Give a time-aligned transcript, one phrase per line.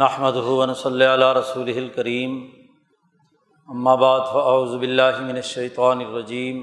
[0.00, 2.36] نحمد ہُون صلی اللہ رسول الکریم
[4.00, 6.62] بعد فاعوذ باللہ من الشیطان الرجیم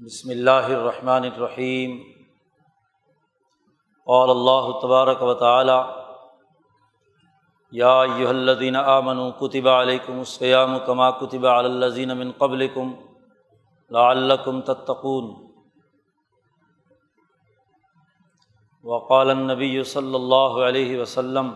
[0.00, 1.98] بسم اللہ الرحمن الرحیم
[4.06, 5.76] قال اللہ تبارک و تعالی
[7.72, 12.94] یا ایہا الذین آمنوا کتب علیکم السیام کما کتب علی الذین من قبلکم
[13.90, 15.47] لعلکم تتقون.
[18.84, 21.50] وقال النبی صلی اللہ علیہ وسلم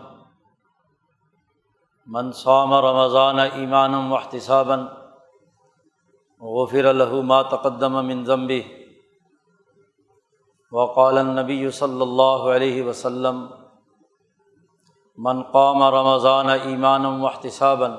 [2.05, 4.79] منصام رمضان ایمان وحتسابً
[6.41, 8.61] غفر له ما تقدم من ضمبی
[10.71, 13.45] وقال النبی صلی اللہ علیہ وسلم،
[15.17, 17.91] من قام رمضان ایمان وحتسابً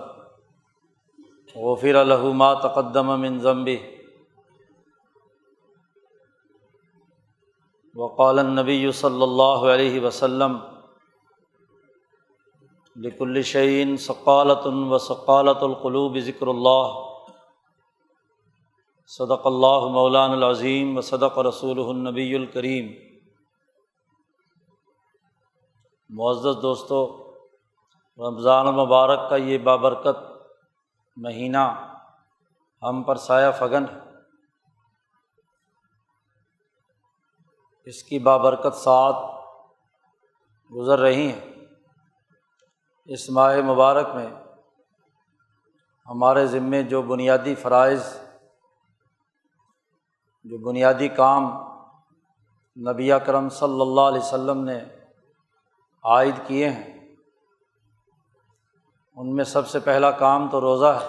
[1.57, 3.94] غفر له ما تقدم من ضمبی
[7.97, 10.59] وقال النبی صلی اللہ علیہ وسلم
[12.97, 17.09] لک الشعین ثقالت و ثقالت القلوب ذکر اللہ
[19.07, 22.93] صدق اللہ مولان العظیم و صدق رسول النبی الکریم
[26.09, 27.25] معزز دوستو،
[28.19, 30.17] رمضان المبارک کا یہ بابرکت
[31.17, 31.91] مہینہ
[32.83, 34.04] ہم پر سایہ فگن ہے۔
[37.85, 39.17] اس کی بابرکت ساتھ
[40.75, 41.41] گزر رہی ہیں۔
[43.05, 44.27] اس ماہ مبارک میں
[46.09, 48.17] ہمارے ذمے جو بنیادی فرائض،
[50.45, 51.45] جو بنیادی کام
[52.77, 54.85] نبی کرم صلی اللہ علیہ و سلم نے
[56.05, 57.15] عائد کیے ہیں،
[59.17, 61.09] ان میں سب سے پہلا کام تو روزہ ہے۔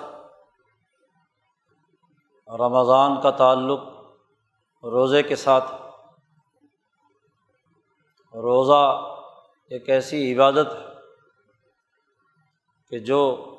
[2.57, 3.79] رمضان کا تعلق
[4.83, 5.84] روزے کے ساتھ
[8.36, 9.15] روزہ
[9.70, 10.93] ایک ایسی عبادت ہے
[12.89, 13.52] کہ جو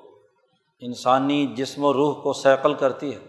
[0.81, 3.27] انسانی جسم و روح کو سیکل کرتی ہے۔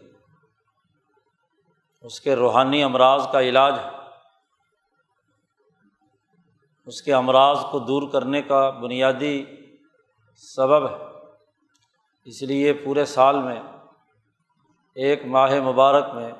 [2.02, 3.90] اس کے روحانی امراض کا علاج ہے۔
[6.86, 9.46] اس کے امراض کو دور کرنے کا بنیادی
[10.36, 11.06] سبب ہے۔
[12.24, 13.62] اس لیے پورے سال میں
[14.96, 16.32] ایک ماہ مبارک میں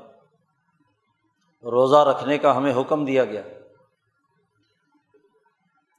[1.64, 3.42] روزہ رکھنے کا ہمیں حکم دیا گیا۔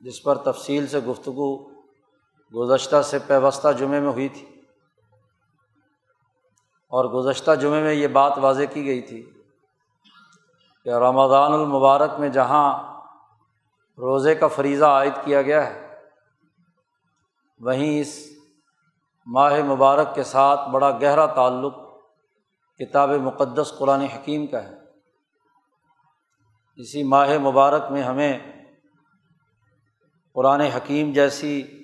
[0.01, 1.79] جس پر تفصیل سے گفتگو
[2.55, 4.63] گزشتہ سے پیوستہ جمعے میں ہوئی تھی۔
[6.89, 9.31] اور گزشتہ جمعے میں یہ بات واضح کی گئی تھی
[10.85, 12.99] کہ رمضان المبارک میں جہاں
[13.99, 16.01] روزے کا فریضہ عائد کیا گیا ہے،
[17.61, 18.29] وہیں اس
[19.27, 21.75] ماہ مبارک کے ساتھ بڑا گہرا تعلق
[22.79, 24.75] کتاب مقدس قرآن حکیم کا ہے۔
[26.77, 28.58] اسی ماہ مبارک میں ہمیں
[30.39, 31.83] قرآن حکیم جیسی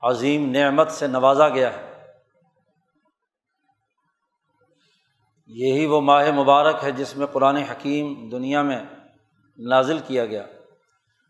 [0.00, 2.06] عظیم نعمت سے نوازا گیا ہے۔
[5.46, 8.84] یہی وہ ماہ مبارک ہے جس میں قرآن حکیم دنیا میں
[9.58, 10.46] نازل کیا گیا۔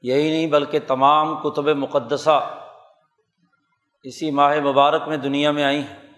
[0.03, 2.69] یہی نہیں بلکہ تمام کتب مقدسہ
[4.03, 6.13] اسی ماہ مبارک میں دنیا میں آئی ہیں۔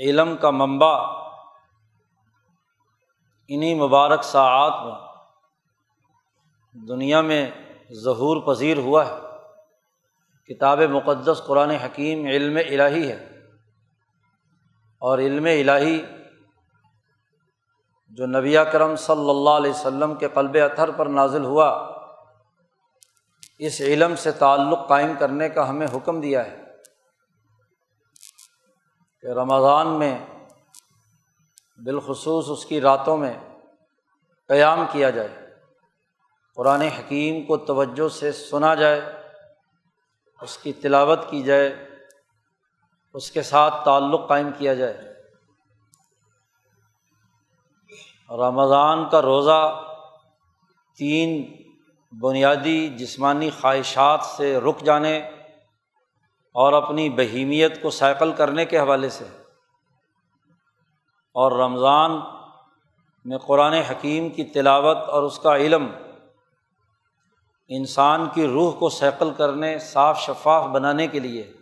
[0.00, 1.06] علم کا منبع
[3.48, 5.09] انہیں مبارک ساعت میں
[6.88, 7.50] دنیا میں
[7.92, 9.14] ظہور پذیر ہوا ہے۔
[10.54, 13.38] کتاب مقدس قرآن حکیم علم الہی ہے۔
[14.98, 16.06] اور علم الہی
[18.10, 21.96] جو نبی کرم صلی اللہ علیہ و کے قلب اتھر پر نازل ہوا،
[23.58, 26.64] اس علم سے تعلق قائم کرنے کا ہمیں حکم دیا ہے
[29.20, 30.26] کہ رمضان میں
[31.84, 33.38] بالخصوص اس کی راتوں میں
[34.48, 35.49] قیام کیا جائے۔
[36.56, 39.00] قرآن حکیم کو توجہ سے سنا جائے،
[40.40, 41.88] اس کی تلاوت کی جائے،
[43.14, 44.98] اس کے ساتھ تعلق قائم کیا جائے۔
[48.30, 49.84] رمضان کا روزہ
[50.98, 51.56] تین
[52.20, 55.18] بنیادی جسمانی خواہشات سے رک جانے
[56.54, 59.24] اور اپنی بہیمیت کو سائیکل کرنے کے حوالے سے۔
[61.34, 62.20] اور رمضان
[63.24, 65.90] میں قرآن حکیم کی تلاوت اور اس کا علم
[67.76, 71.52] انسان کی روح کو سیکل کرنے، صاف شفاف بنانے کے لیے،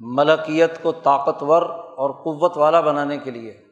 [0.00, 1.62] ملکیت کو طاقتور
[1.96, 3.64] اور قوت والا بنانے کے لیے۔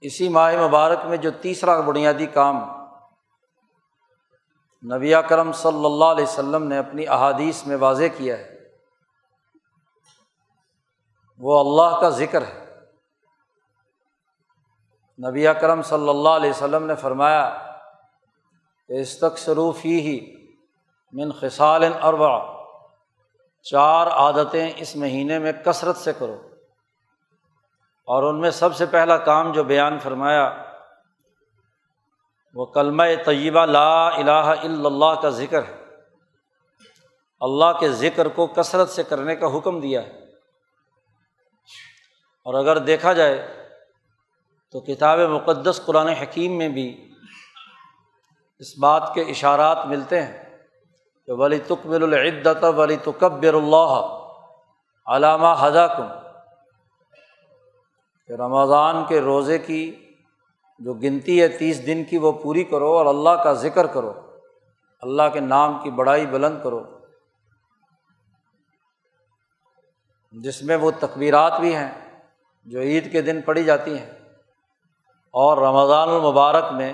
[0.00, 2.56] اسی ماہ مبارک میں جو تیسرا بنیادی کام
[4.82, 8.56] نبی کرم صلی اللہ علیہ وسلم نے اپنی احادیث میں واضح کیا ہے،
[11.38, 12.61] وہ اللہ کا ذکر ہے۔
[15.28, 17.72] نبی اکرم صلی اللہ علیہ وسلم نے فرمایا
[18.88, 20.46] کہ استقصروفی ہی
[21.12, 22.62] من خسال اربا
[23.62, 26.48] چار عادتیں اس مہینے میں کثرت سے کرو۔
[28.06, 30.64] اور ان میں سب سے پہلا کام جو بیان فرمایا،
[32.54, 35.84] وہ کلمہ طیبہ لا الہ الا اللہ کا ذکر ہے۔
[37.40, 40.18] اللہ کے ذکر کو کثرت سے کرنے کا حکم دیا ہے۔
[42.44, 43.61] اور اگر دیکھا جائے
[44.72, 47.12] تو کتاب مقدس قرآن حکیم میں بھی
[48.58, 50.58] اس بات کے اشارات ملتے ہیں
[51.26, 54.18] کہ ولی تکمل العدت ولی تکبر اللہ
[55.06, 56.06] علامہ ہدا کم
[58.26, 60.12] کہ رمضان کے روزے کی
[60.78, 64.12] جو گنتی ہے تیس دن کی وہ پوری کرو اور اللہ کا ذکر کرو،
[65.00, 66.82] اللہ کے نام کی بڑائی بلند کرو۔
[70.32, 72.20] جس میں وہ تقبیرات بھی ہیں
[72.64, 74.21] جو عید کے دن پڑھی جاتی ہیں۔
[75.32, 76.92] اور رمضان المبارک میں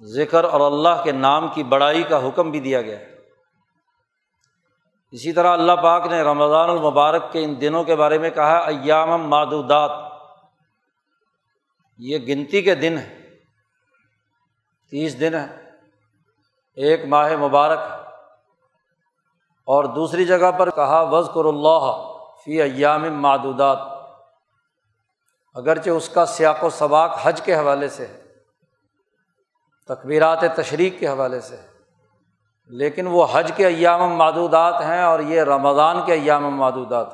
[0.00, 3.12] ذکر اور اللہ کے نام کی بڑائی کا حکم بھی دیا گیا ہے۔
[5.10, 9.08] اسی طرح اللہ پاک نے رمضان المبارک کے ان دنوں کے بارے میں کہا ایام
[9.08, 9.90] معدودات۔
[11.98, 13.30] یہ گنتی کے دن ہیں۔
[14.90, 15.70] تیس دن ہیں۔
[16.74, 17.78] ایک ماہ مبارک
[19.66, 22.12] اور دوسری جگہ پر کہا وز کر اللہ
[22.44, 23.91] فی ایام معدودات۔
[25.54, 28.22] اگرچہ اس کا سیاق و سباق حج کے حوالے سے ہے
[29.88, 31.56] تقبیرات تشریق کے حوالے سے
[32.66, 37.06] لیکن وہ حج کے ایام معدودات ہیں اور یہ رمضان کے ایام معدودات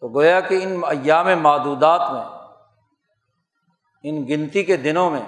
[0.00, 2.24] تو گویا کہ ان ایام معدودات میں،
[4.02, 5.22] ان گنتی کے دنوں میں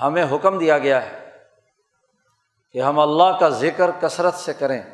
[0.00, 1.38] ہمیں حکم دیا گیا ہے
[2.72, 4.93] کہ ہم اللہ کا ذکر کثرت سے کریں۔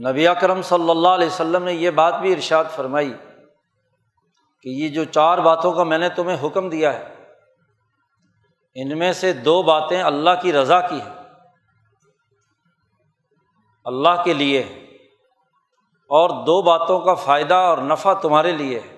[0.00, 3.12] نبی اکرم صلی اللہ علیہ وسلم نے یہ بات بھی ارشاد فرمائی
[4.64, 7.14] کہ یہ جو چار باتوں کا میں نے تمہیں حکم دیا ہے،
[8.76, 11.14] ان میں سے دو باتیں اللہ کی رضا کی ہیں،
[13.86, 14.60] اللہ کے لیے
[16.10, 18.96] اور دو باتوں کا فائدہ اور نفع تمہارے لیے ہے۔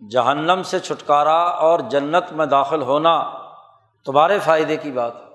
[0.00, 3.18] جہنم سے چھٹکارا اور جنت میں داخل ہونا
[4.06, 5.25] تمہارے فائدے کی بات ہے۔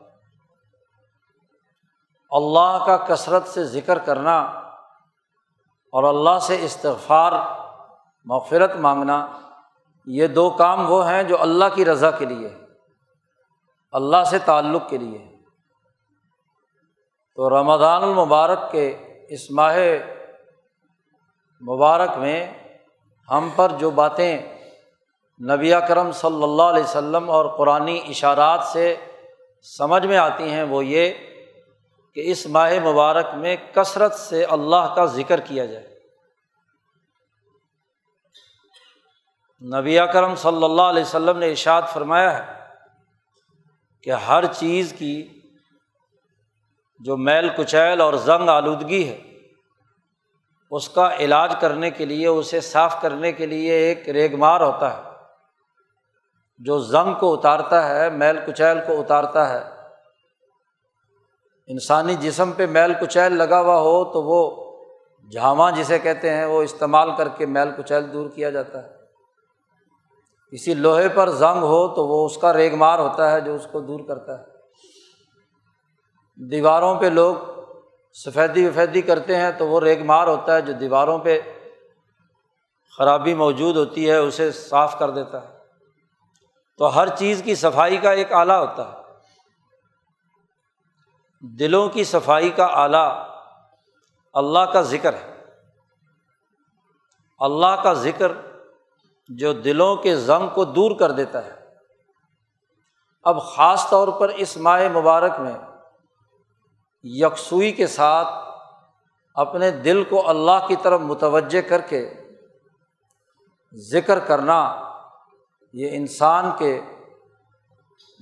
[2.31, 4.39] اللہ کا کثرت سے ذکر کرنا
[5.93, 7.31] اور اللہ سے استغفار،
[8.25, 9.25] مغفرت مانگنا،
[10.07, 12.49] یہ دو کام وہ ہیں جو اللہ کی رضا کے لیے
[13.93, 15.17] اللہ سے تعلق کے لیے
[17.37, 18.87] تو رمضان المبارک کے
[19.29, 19.77] اس ماہ
[21.61, 22.53] مبارک میں
[23.29, 24.41] ہم پر جو باتیں
[25.39, 28.95] نبی کرم صلی اللہ علیہ وسلم اور قرآن اشارات سے
[29.65, 31.13] سمجھ میں آتی ہیں وہ یہ
[32.13, 35.91] کہ اس ماہ مبارک میں کثرت سے اللہ کا ذکر کیا جائے۔
[39.75, 42.53] نبی کرم صلی اللہ علیہ وسلم نے اشاد فرمایا ہے
[44.03, 45.41] کہ ہر چیز کی
[46.99, 49.21] جو میل کچیل اور زنگ آلودگی ہے،
[50.71, 54.97] اس کا علاج کرنے کے لیے، اسے صاف کرنے کے لیے ایک ریگ مار ہوتا
[54.97, 55.01] ہے۔
[56.59, 59.80] جو زنگ کو اتارتا ہے، میل کچیل کو اتارتا ہے
[61.71, 64.71] انسانی جسم پہ میل کچیل لگا ہوا ہو تو وہ
[65.31, 68.89] جھاما جسے کہتے ہیں وہ استعمال کر کے میل کچیل دور کیا جاتا ہے۔
[70.51, 73.67] کسی لوہے پر زنگ ہو تو وہ اس کا ریگ مار ہوتا ہے جو اس
[73.71, 74.43] کو دور کرتا ہے۔
[76.49, 77.35] دیواروں پہ لوگ
[78.13, 81.41] سفیدی وفیدی کرتے ہیں تو وہ ریگ مار ہوتا ہے جو دیواروں پہ
[82.97, 85.57] خرابی موجود ہوتی ہے، اسے صاف کر دیتا ہے۔
[86.77, 89.00] تو ہر چیز کی صفائی کا ایک آلہ ہوتا ہے۔
[91.41, 93.37] دلوں کی صفائی کا آلہ
[94.33, 95.45] اللہ کا ذکر ہے۔
[97.39, 98.31] اللہ کا ذکر
[99.29, 101.61] جو دلوں کے زنگ کو دور کر دیتا ہے۔
[103.23, 105.57] اب خاص طور پر اس ماہ مبارک میں
[107.03, 108.27] یکسوئی کے ساتھ
[109.35, 112.13] اپنے دل کو اللہ کی طرف متوجہ کر کے
[113.73, 114.91] ذکر کرنا
[115.73, 116.81] یہ انسان کے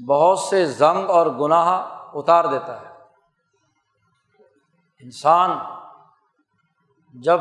[0.08, 1.68] بہت سے زنگ اور گناہ
[2.14, 2.89] اتار دیتا ہے۔
[5.04, 5.58] انسان
[7.14, 7.40] جب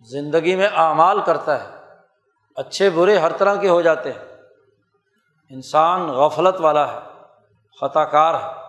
[0.00, 1.76] زندگی میں اعمال کرتا ہے،
[2.56, 4.36] اچھے برے ہر طرح کے ہو جاتے ہیں۔
[5.50, 6.98] انسان غفلت والا ہے،
[7.80, 8.62] خطا کار ہے،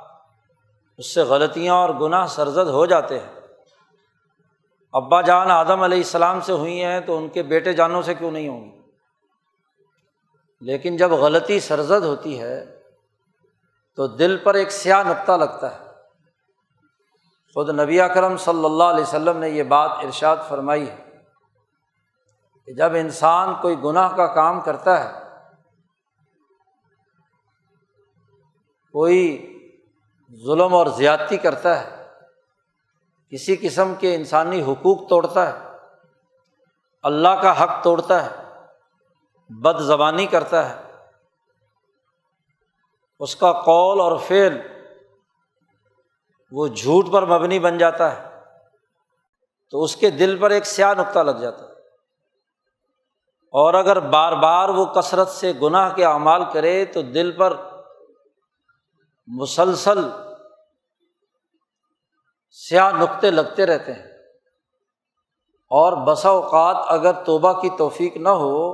[0.97, 3.39] اس سے غلطیاں اور گناہ سرزد ہو جاتے ہیں۔
[4.93, 8.31] ابا جان آدم علیہ السلام سے ہوئی ہیں تو ان کے بیٹے جانوں سے کیوں
[8.31, 8.81] نہیں ہوں گی؟
[10.61, 12.81] لیکن جب غلطی سرزد ہوتی ہے
[13.95, 15.88] تو دل پر ایک سیاہ نقطہ لگتا ہے۔
[17.55, 20.95] خود نبی اکرم صلی اللہ علیہ وسلم نے یہ بات ارشاد فرمائی ہے
[22.67, 25.09] کہ جب انسان کوئی گناہ کا کام کرتا ہے،
[28.93, 29.21] کوئی
[30.43, 31.97] ظلم اور زیادتی کرتا ہے،
[33.31, 35.57] کسی قسم کے انسانی حقوق توڑتا ہے،
[37.03, 38.31] اللہ کا حق توڑتا ہے
[39.49, 40.75] بد زبانی کرتا ہے،
[43.21, 44.59] اس کا قول اور فعل
[46.51, 48.39] وہ جھوٹ پر مبنی بن جاتا ہے
[49.69, 51.69] تو اس کے دل پر ایک سیاہ نقطہ لگ جاتا ہے۔
[53.51, 57.53] اور اگر بار بار وہ کثرت سے گناہ کے اعمال کرے تو دل پر
[59.27, 60.09] مسلسل
[62.51, 64.09] سیاہ نقطے لگتے رہتے ہیں۔
[65.71, 68.71] اور بسا اوقات اگر توبہ کی توفیق نہ ہو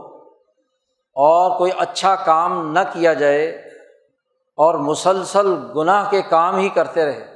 [1.16, 3.50] اور کوئی اچھا کام نہ کیا جائے
[4.58, 7.35] اور مسلسل گناہ کے کام ہی کرتے رہے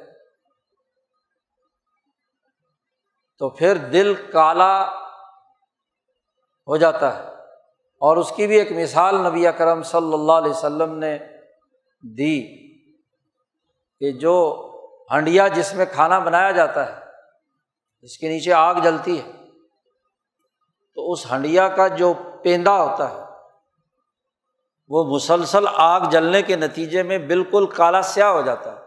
[3.40, 4.86] تو پھر دل کالا
[6.68, 7.30] ہو جاتا ہے۔
[8.02, 11.18] اور اس کی بھی ایک مثال نبی کرم صلی اللہ علیہ وسلم نے
[12.02, 12.58] دی
[14.00, 14.66] کہ جو
[15.12, 17.06] ہنڈیا جس میں کھانا بنایا جاتا ہے،
[18.02, 19.32] جس کے نیچے آگ جلتی ہے،
[20.96, 23.24] تو اس ہنڈیا کا جو پیندا ہوتا ہے،
[24.90, 28.82] وہ مسلسل آگ جلنے کے نتیجے میں بالکل کالا سیاہ ہو جاتا ہے۔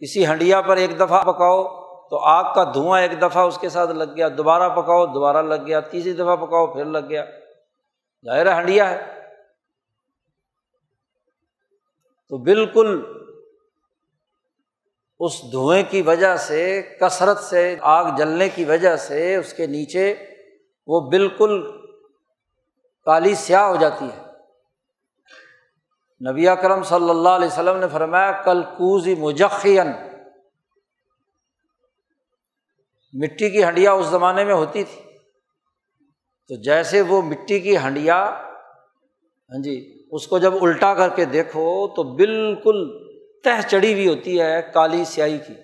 [0.00, 3.90] کسی ہنڈیا پر ایک دفعہ پکاؤ تو آگ کا دھواں ایک دفعہ اس کے ساتھ
[3.90, 7.24] لگ گیا، دوبارہ پکاؤ، دوبارہ لگ گیا، تیسری دفعہ پکاؤ، پھر لگ گیا۔
[8.24, 9.20] ظاہر ہنڈیا ہے۔
[12.28, 13.04] تو بالکل
[15.18, 20.14] اس دھوئیں کی وجہ سے، کثرت سے، آگ جلنے کی وجہ سے اس کے نیچے
[20.86, 21.80] وہ بالکل
[23.04, 24.22] کالی سیاہ ہو جاتی ہے۔
[26.30, 29.92] نبی اکرم صلی اللہ علیہ وسلم نے فرمایا، کل کوزی مجخین
[33.20, 35.02] مٹی کی ہنڈیا اس زمانے میں ہوتی تھی۔
[36.46, 38.24] تو جیسے وہ مٹی کی ہنڈیا
[39.50, 43.08] ہاں جی اس کو جب الٹا کر کے دیکھو تو بالکل
[43.44, 45.54] تہ چڑھی ہوئی ہوتی ہے کالی سیاہی کی۔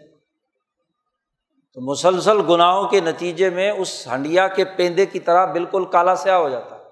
[1.72, 6.36] تو مسلسل گناہوں کے نتیجے میں اس ہنڈیا کے پیندے کی طرح بالکل کالا سیاہ
[6.36, 6.84] ہو جاتا۔ ہے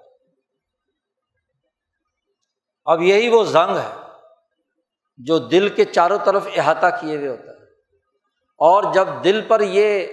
[2.85, 4.07] اب یہی وہ زنگ ہے
[5.17, 7.65] جو دل کے چاروں طرف احاطہ کیے ہوئے ہوتا ہے۔
[8.59, 10.07] اور جب دل پر یہ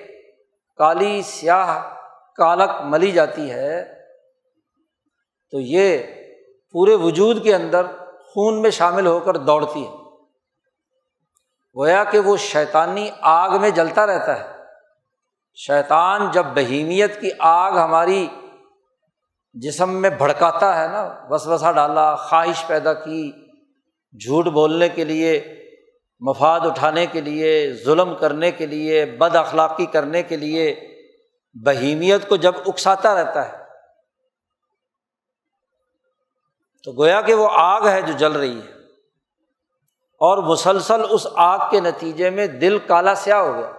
[0.81, 1.95] کالی سیاہ
[2.37, 3.85] کالک ملی جاتی ہے،
[5.51, 5.99] تو یہ
[6.73, 7.87] پورے وجود کے اندر
[8.27, 9.91] خون میں شامل ہو کر دوڑتی ہے۔
[11.77, 14.57] گویا کہ وہ شیطانی آگ میں جلتا رہتا ہے۔
[15.55, 18.29] شیطان جب بہیمیت کی آگ ہماری
[19.53, 23.33] جسم میں بھڑکاتا ہے نا بس وسا ڈالا، خواہش پیدا کی،
[24.25, 25.60] جھوٹ بولنے کے لیے
[26.21, 30.81] مفاد اٹھانے کے لیے، ظلم کرنے کے لیے، بد اخلاقی کرنے کے لیے
[31.55, 33.61] بہیمیت کو جب اکساتا رہتا ہے،
[36.85, 38.73] تو گویا کہ وہ آگ ہے جو جل رہی ہے۔
[40.21, 43.71] اور مسلسل اس آگ کے نتیجے میں دل کالا سیاہ ہو گیا۔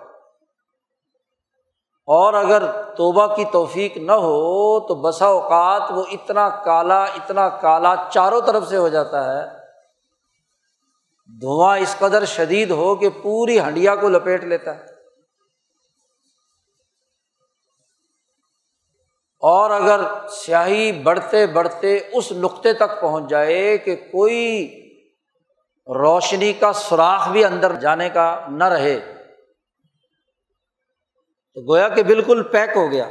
[2.07, 7.95] اور اگر توبہ کی توفیق نہ ہو، تو بسا اوقات وہ اتنا کالا اتنا کالا
[8.09, 9.60] چاروں طرف سے ہو جاتا ہے
[11.39, 14.85] دھواں اس قدر شدید ہو کہ پوری ہنڈیا کو لپیٹ لیتا ہے۔
[19.39, 24.67] اور اگر سیاہی بڑھتے بڑھتے اس نقطے تک پہنچ جائے کہ کوئی
[25.87, 28.99] روشنی کا سوراخ بھی اندر جانے کا نہ رہے،
[31.53, 33.09] تو گویا کہ بالکل پیک ہو گیا۔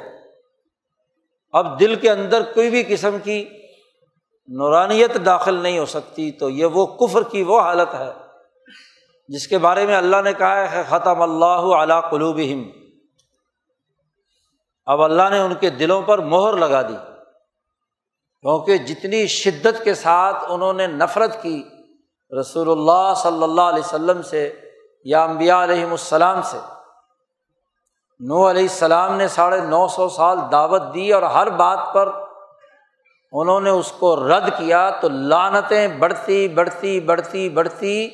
[1.52, 3.59] اب دل کے اندر کوئی بھی قسم کی
[4.50, 8.10] نورانیت داخل نہیں ہو سکتی، تو یہ وہ کفر کی وہ حالت ہے
[9.28, 12.40] جس کے بارے میں اللہ نے کہا ہے ختم اللہ علا قلوب
[14.86, 16.96] اب اللہ نے ان کے دلوں پر مہر لگا دی،
[18.44, 21.62] کیونکہ جتنی شدت کے ساتھ انہوں نے نفرت کی
[22.32, 24.42] رسول اللہ صلی اللہ علیہ وسلم سے
[25.06, 26.58] یا امبیا علیہم السلام سے
[28.20, 32.08] نو علیہ السلام نے ساڑھے نو سو سال دعوت دی اور ہر بات پر
[33.32, 38.08] انہوں نے اس کو رد کیا تو لانتیں بڑھتی بڑھتی بڑھتی بڑھتی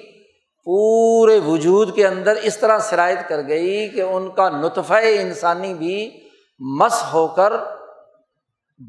[0.65, 6.21] پورے وجود کے اندر اس طرح شرائط کر گئی کہ ان کا نطفۂ انسانی بھی
[6.59, 7.53] مس ہو کر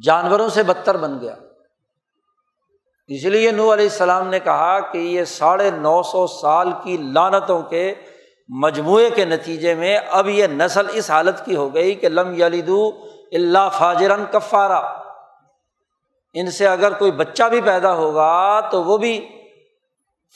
[0.03, 1.35] جانوروں سے بدتر بن گیا۔
[3.07, 7.61] اس لیے نو علیہ السلام نے کہا کہ یہ ساڑھے نو سو سال کی لانتوں
[7.61, 7.95] کے
[8.49, 12.91] مجموعے کے نتیجے میں اب یہ نسل اس حالت کی ہو گئی کہ لم یلیدو
[13.31, 15.06] اللہ فاجرن کفارا۔
[16.33, 19.29] ان سے اگر کوئی بچہ بھی پیدا ہوگا تو وہ بھی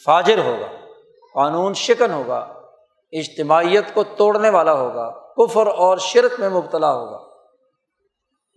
[0.06, 0.68] فاجر ہوگا،
[1.34, 2.62] قانون شکن ہوگا،
[3.12, 7.20] اجتماعیت کو توڑنے والا ہوگا، کفر اور شرک میں مبتلا ہوگا۔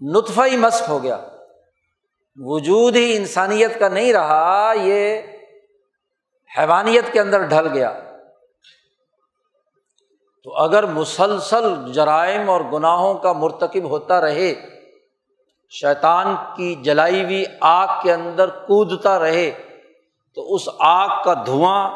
[0.01, 1.29] نطفہ ہی مسق ہو گیا۔
[2.37, 5.23] وجود ہی انسانیت کا نہیں رہا، یہ
[6.59, 8.01] حیوانیت کے اندر ڈھل گیا۔
[10.45, 14.55] تو اگر مسلسل جرائم اور گناہوں کا مرتکب ہوتا رہے
[15.81, 19.51] شیطان کی جلائی ہوئی آگ کے اندر کودتا رہے
[20.35, 21.91] تو اس آگ کا دھواں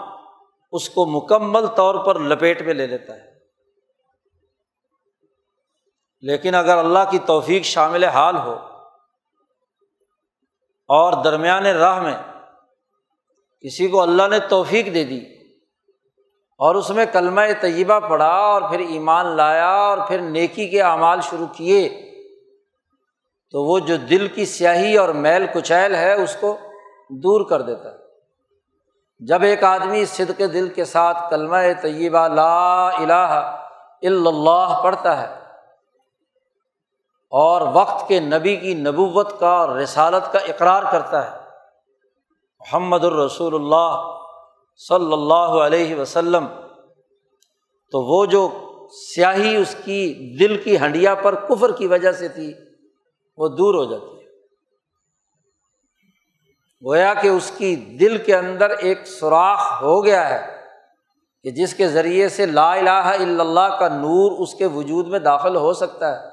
[0.73, 3.29] اس کو مکمل طور پر لپیٹ میں لے لیتا ہے۔
[6.21, 8.57] لیکن اگر اللہ کی توفیق شامل حال ہو
[10.89, 12.17] اور درمیان راہ میں
[13.61, 15.21] کسی کو اللہ نے توفیق دے دی
[16.59, 21.21] اور اس میں کلمہ طیبہ پڑھا اور پھر ایمان لایا اور پھر نیکی کے اعمال
[21.21, 22.08] شروع کیے
[23.55, 26.57] تو وہ جو دل کی سیاہی اور میل کچیل ہے، اس کو
[27.23, 27.97] دور کر دیتا ہے۔
[29.21, 33.31] جب ایک آدمی صد کے دل کے ساتھ کلمہ طیبہ لا الہ
[34.03, 35.27] الا اللہ پڑھتا ہے
[37.33, 41.37] اور وقت کے نبی کی نبوت کا اور رسالت کا اقرار کرتا ہے،
[42.61, 44.07] محمد الرسول اللہ
[44.81, 46.47] صلی اللہ علیہ وسلم،
[47.93, 48.49] تو وہ جو
[48.93, 50.01] سیاہی اس کی
[50.39, 52.53] دل کی ہنڈیا پر کفر کی وجہ سے تھی
[53.39, 54.19] وہ دور ہو جاتی ہے۔
[56.85, 60.61] گویا کہ اس کی دل کے اندر ایک سوراخ ہو گیا ہے
[61.43, 65.19] کہ جس کے ذریعے سے لا الہ الا اللہ کا نور اس کے وجود میں
[65.19, 66.29] داخل ہو سکتا ہے۔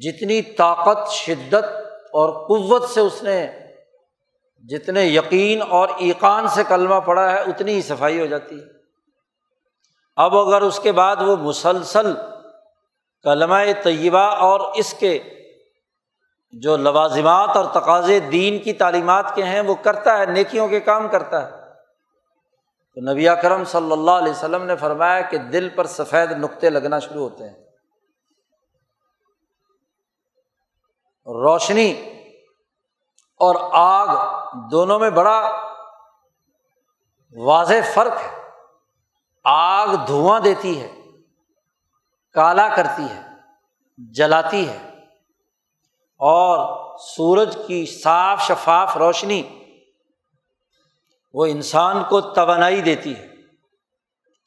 [0.00, 1.64] جتنی طاقت، شدت
[2.12, 3.58] اور قوت سے اس نے
[4.62, 8.64] جتنے یقین اور ایقان سے کلمہ پڑا ہے، اتنی ہی صفائی ہو جاتی ہے۔
[10.16, 12.14] اب اگر اس کے بعد وہ مسلسل
[13.24, 15.22] کلمہ طیبہ اور اس کے
[16.52, 21.08] جو لوازمات اور تقاضے دین کی تعلیمات کے ہیں، وہ کرتا ہے، نیکیوں کے کام
[21.08, 21.50] کرتا ہے۔
[22.94, 26.98] تو نبی کرم صلی اللہ علیہ وسلم نے فرمایا کہ دل پر سفید نقطے لگنا
[26.98, 27.58] شروع ہوتے ہیں۔
[31.26, 31.90] روشنی
[33.36, 34.06] اور آگ
[34.70, 35.56] دونوں میں بڑا
[37.36, 38.42] واضح فرق ہے۔
[39.44, 41.01] آگ دھواں دیتی ہے۔
[42.34, 43.20] کالا کرتی ہے،
[43.98, 44.78] جلاتی ہے
[46.20, 49.42] اور سورج کی صاف شفاف روشنی
[51.34, 53.28] وہ انسان کو توانائی دیتی ہے،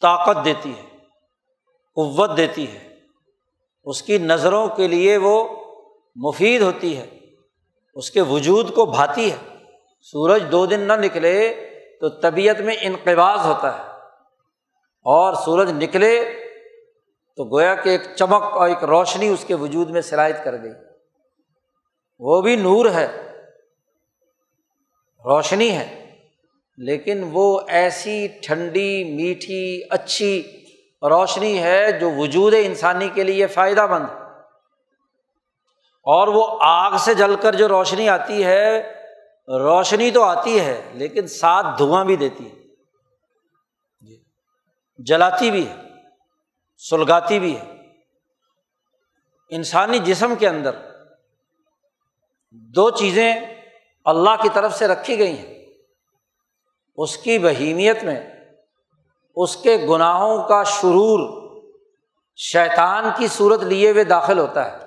[0.01, 0.83] طاقت دیتی ہے،
[1.95, 2.95] قوت دیتی ہے۔
[3.83, 5.63] اس کی نظروں کے لیے وہ
[6.15, 7.19] مفید ہوتی ہے،
[7.95, 9.37] اس کے وجود کو بھاتی ہے۔
[10.01, 11.37] سورج دو دن نہ نکلے
[12.01, 13.83] تو طبیعت میں انقباز ہوتا ہے
[15.05, 16.41] اور سورج نکلے
[17.35, 20.71] تو گویا کہ ایک چمک اور ایک روشنی اس کے وجود میں شرائط کر گئی۔
[22.19, 23.07] وہ بھی نور ہے،
[25.25, 26.17] روشنی ہے،
[26.77, 30.43] لیکن وہ ایسی ٹھنڈی، میٹھی، اچھی
[31.01, 34.05] روشنی ہے جو وجود انسانی کے لیے فائدہ مند
[36.01, 38.93] اور وہ آگ سے جل کر جو روشنی آتی ہے،
[39.47, 42.55] روشنی تو آتی ہے، لیکن ساتھ دھواں بھی دیتی ہے۔
[44.07, 44.23] جی،
[44.97, 45.84] جلاتی بھی ہے۔
[46.89, 47.81] سلگاتی بھی ہے۔
[49.49, 50.75] انسانی جسم کے اندر
[52.51, 53.35] دو چیزیں
[54.05, 55.65] اللہ کی طرف سے رکھی گئی ہیں۔
[56.97, 58.31] اس کی بہیمیت میں
[59.35, 61.45] اس کے گناہوں کا شرور
[62.35, 64.77] شیطان کی صورت لیے ہوئے داخل ہوتا ہے۔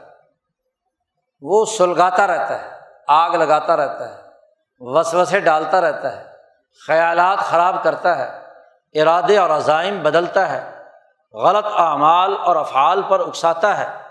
[1.43, 4.29] وہ سلگاتا رہتا ہے، آگ لگاتا رہتا ہے،
[4.79, 6.31] وسوسے ڈالتا رہتا ہے،
[6.87, 8.47] خیالات خراب کرتا ہے،
[9.01, 10.78] ارادے اور عزائم بدلتا ہے۔
[11.33, 14.03] غلط اعمال اور افعال پر اکساتا ہے۔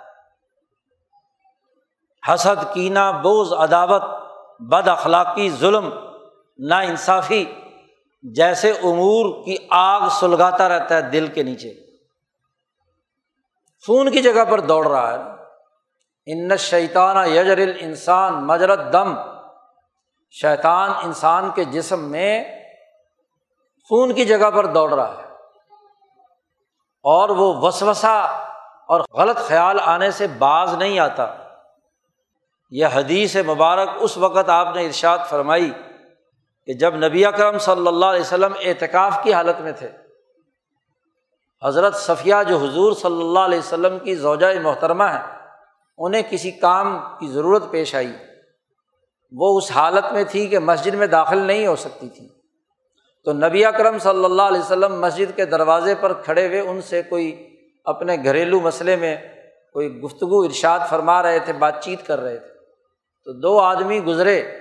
[2.33, 4.03] حسد، کینہ بوز عداوت،
[4.59, 5.89] بد اخلاقی، ظلم
[6.57, 7.45] نا انصافی
[8.21, 11.73] جیسے امور کی آگ سلگاتا رہتا ہے دل کے نیچے۔
[13.87, 15.37] خون کی جگہ پر دوڑ رہا ہے۔
[16.25, 19.15] ان شیطانہ یجر انسان مجرت دم
[20.31, 22.43] شیطان انسان کے جسم میں
[23.89, 25.26] خون کی جگہ پر دوڑ رہا ہے۔
[27.07, 28.19] اور وہ وسوسا
[28.87, 31.27] اور غلط خیال آنے سے باز نہیں آتا۔
[32.71, 35.71] یہ حدیث مبارک اس وقت آپ نے ارشاد فرمائی
[36.65, 39.91] کہ جب نبی اکرم صلی اللہ علیہ وسلم اعتکاف کی حالت میں تھے،
[41.63, 45.21] حضرت صفیہ جو حضور صلی اللہ علیہ وسلم کی زوجہ محترمہ ہے
[45.97, 48.13] انہیں کسی کام کی ضرورت پیش آئی۔
[49.31, 52.36] وہ اس حالت میں تھی کہ مسجد میں داخل نہیں ہو سکتی تھی۔
[53.27, 57.01] تو نبی اکرم صلی اللہ علیہ وسلم مسجد کے دروازے پر کھڑے ہوئے، ان سے
[57.03, 59.17] کوئی اپنے گھریلو مسئلے میں
[59.73, 62.53] کوئی گفتگو، ارشاد فرما رہے تھے، بات چیت کر رہے تھے۔
[63.23, 64.51] تو دو آدمی گزرے۔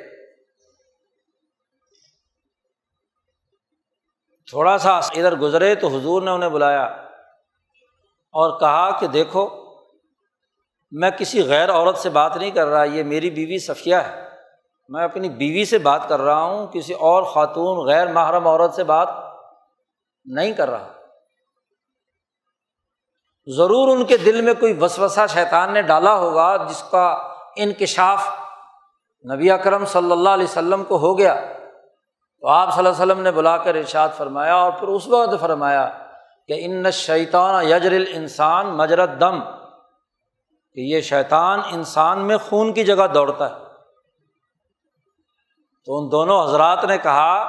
[4.50, 6.84] تھوڑا سا ادھر گزرے تو حضور نے انہیں بلایا
[8.30, 9.48] اور کہا کہ دیکھو،
[10.90, 14.25] میں کسی غیر عورت سے بات نہیں کر رہا، یہ میری بیوی صفیہ ہے۔
[14.88, 18.84] میں اپنی بیوی سے بات کر رہا ہوں، کسی اور خاتون غیر محرم عورت سے
[18.84, 19.08] بات
[20.24, 20.88] نہیں کر رہا۔
[23.46, 27.18] ضرور ان کے دل میں کوئی وسوسہ شیطان نے ڈالا ہوگا جس کا
[27.56, 28.28] انکشاف
[29.34, 31.34] نبی اکرم صلی اللہ علیہ وسلم کو ہو گیا۔
[32.40, 35.40] تو آپ صلی اللہ علیہ وسلم نے بلا کر ارشاد فرمایا اور پھر اس وقت
[35.40, 35.88] فرمایا
[36.48, 39.40] کہ ان شیطان یجر انسان مجرت دم
[40.72, 43.65] کہ یہ شیطان انسان میں خون کی جگہ دوڑتا ہے۔
[45.86, 47.44] تو ان دونوں حضرات نے کہا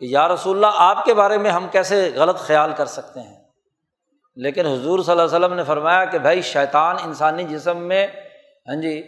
[0.00, 3.38] کہ یا رسول اللہ، آپ کے بارے میں ہم کیسے غلط خیال کر سکتے ہیں؟
[4.36, 8.06] لیکن حضور صلی اللہ علیہ وسلم نے فرمایا کہ بھائی، شیطان انسانی جسم میں
[8.68, 9.02] ہاں جی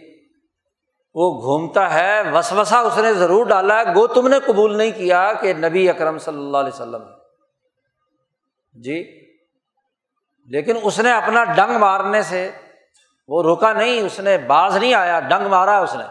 [1.13, 5.33] وہ گھومتا ہے وسوسا اس نے ضرور ڈالا ہے گو تم نے قبول نہیں کیا
[5.33, 7.03] کہ نبی اکرم صلی اللہ علیہ وسلم
[8.73, 9.03] جی
[10.49, 12.51] لیکن اس نے اپنا ڈنگ مارنے سے
[13.27, 16.03] وہ رکا نہیں، اس نے باز نہیں آیا، ڈنگ مارا اس نے۔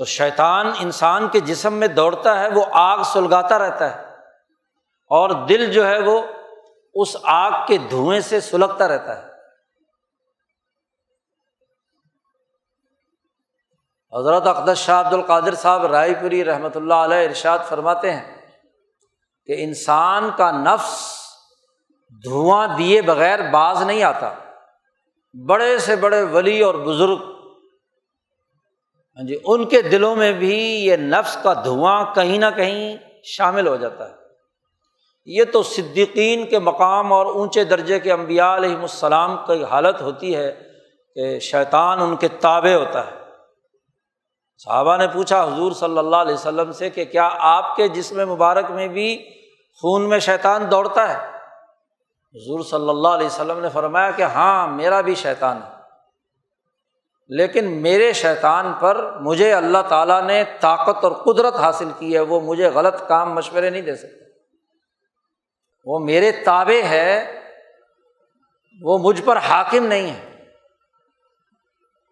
[0.00, 4.04] تو شیطان انسان کے جسم میں دوڑتا ہے، وہ آگ سلگاتا رہتا ہے۔
[5.06, 6.22] اور دل جو ہے، وہ
[6.94, 9.28] اس آگ کے دھوئیں سے سلگتا رہتا ہے۔
[14.18, 18.52] حضرت اقدس شاہ عبد القادر صاحب رائے پوری رحمۃ اللہ علیہ ارشاد فرماتے ہیں
[19.46, 21.20] کہ انسان کا نفس
[22.24, 24.34] دھواں دیے بغیر باز نہیں آتا۔
[25.46, 27.39] بڑے سے بڑے ولی اور بزرگ
[29.20, 33.66] ہاں جی ان کے دلوں میں بھی یہ نفس کا دھواں کہیں نہ کہیں شامل
[33.66, 34.14] ہو جاتا ہے۔
[35.26, 40.36] یہ تو صدیقین کے مقام اور اونچے درجے کے امبیا علیہم السلام کی حالت ہوتی
[40.36, 40.62] ہے
[41.14, 43.10] کہ شیطان ان کے تابع ہوتا ہے۔
[44.64, 48.70] صحابہ نے پوچھا حضور صلی اللہ علیہ وسلم سے کہ کیا آپ کے جسم مبارک
[48.70, 49.30] میں بھی
[49.82, 51.26] خون میں شیطان دوڑتا ہے؟
[52.34, 55.79] حضور صلی اللہ علیہ وسلم نے فرمایا کہ ہاں میرا بھی شیطان ہے۔
[57.30, 62.40] لیکن میرے شیطان پر مجھے اللہ تعالیٰ نے طاقت اور قدرت حاصل کی ہے، وہ
[62.40, 64.24] مجھے غلط کام مشورے نہیں دے سکتے۔
[65.86, 67.40] وہ میرے تابے ہے،
[68.82, 70.44] وہ مجھ پر حاکم نہیں ہے۔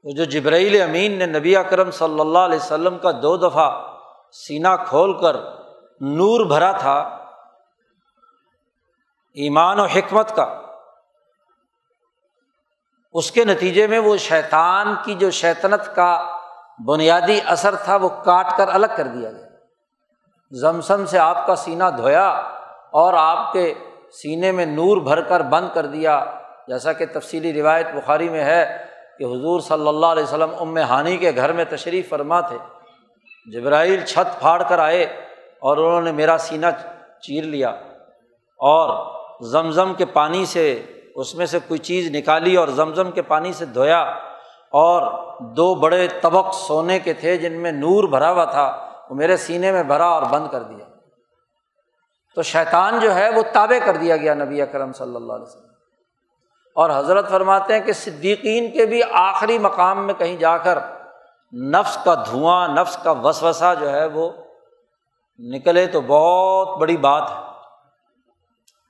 [0.04, 3.94] وہ جو جبرائیل امین نے نبی اکرم صلی اللہ علیہ وسلم کا دو دفعہ
[4.32, 5.36] سینہ کھول کر
[6.00, 6.98] نور بھرا تھا،
[9.34, 10.60] ایمان و حکمت کا
[13.12, 16.26] اس کے نتیجے میں وہ شیطان کی جو شیطنت کا
[16.86, 19.46] بنیادی اثر تھا وہ کاٹ کر الگ کر دیا گیا۔
[20.50, 22.28] زمسم سے آپ کا سینہ دھویا
[22.92, 23.74] اور آپ کے
[24.12, 26.24] سینے میں نور بھر کر بند کر دیا۔
[26.68, 28.84] جیسا کہ تفصیلی روایت بخاری میں ہے
[29.18, 32.58] کہ حضور صلی اللہ علیہ وسلم ام ہانی کے گھر میں تشریف فرما تھے۔
[33.52, 35.04] جبرائیل چھت پھاڑ کر آئے
[35.60, 36.66] اور انہوں نے میرا سینہ
[37.22, 37.68] چیر لیا
[38.58, 40.82] اور زمزم کے پانی سے
[41.18, 44.00] اس میں سے کوئی چیز نکالی اور زمزم کے پانی سے دھویا
[44.72, 49.36] اور دو بڑے طبق سونے کے تھے جن میں نور بھرا ہوا تھا، وہ میرے
[49.36, 50.84] سینے میں بھرا اور بند کر دیا۔
[52.34, 55.64] تو شیطان جو ہے وہ تابع کر دیا گیا نبی اکرم صلی اللہ علیہ وسلم۔
[56.74, 60.78] اور حضرت فرماتے ہیں کہ صدیقین کے بھی آخری مقام میں کہیں جا کر
[61.74, 64.30] نفس کا دھواں، نفس کا وسوسا جو ہے وہ
[65.38, 67.47] نکلے تو بہت بڑی بات ہے۔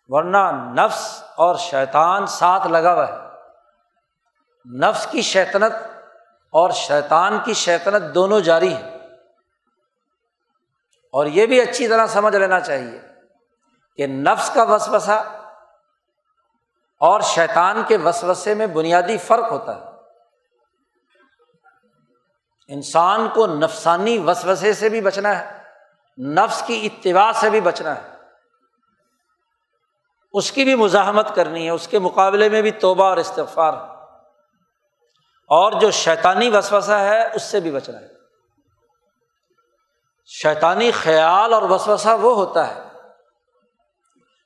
[0.09, 3.29] ورنہ نفس اور شیطان ساتھ لگا ہوا ہے۔
[4.79, 5.73] نفس کی شیطنت
[6.51, 8.97] اور شیطان کی شیطنت دونوں جاری ہے
[11.12, 13.01] اور یہ بھی اچھی طرح سمجھ لینا چاہیے
[13.97, 15.14] کہ نفس کا وسوسا
[17.01, 19.81] اور شیطان کے وسوسے میں بنیادی فرق ہوتا ہے۔
[22.68, 25.62] انسان کو نفسانی وسوسے سے بھی بچنا ہے،
[26.18, 28.17] نفس کی اتباع سے بھی بچنا ہے۔
[30.33, 33.73] اس کی بھی مزاحمت کرنی ہے، اس کے مقابلے میں بھی توبہ اور استغفار۔
[35.49, 38.07] اور جو شیطانی وسوسا ہے، اس سے بھی بچنا ہے۔
[40.27, 42.83] شیطانی خیال اور وسوسا وہ ہوتا ہے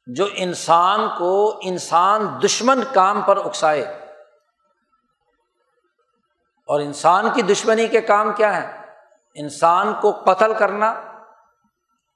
[0.06, 3.98] جو انسان کو انسان دشمن کام پر اکسائے۔
[6.66, 8.82] اور انسان کی دشمنی کے کام کیا ہے
[9.34, 11.11] انسان کو قتل کرنا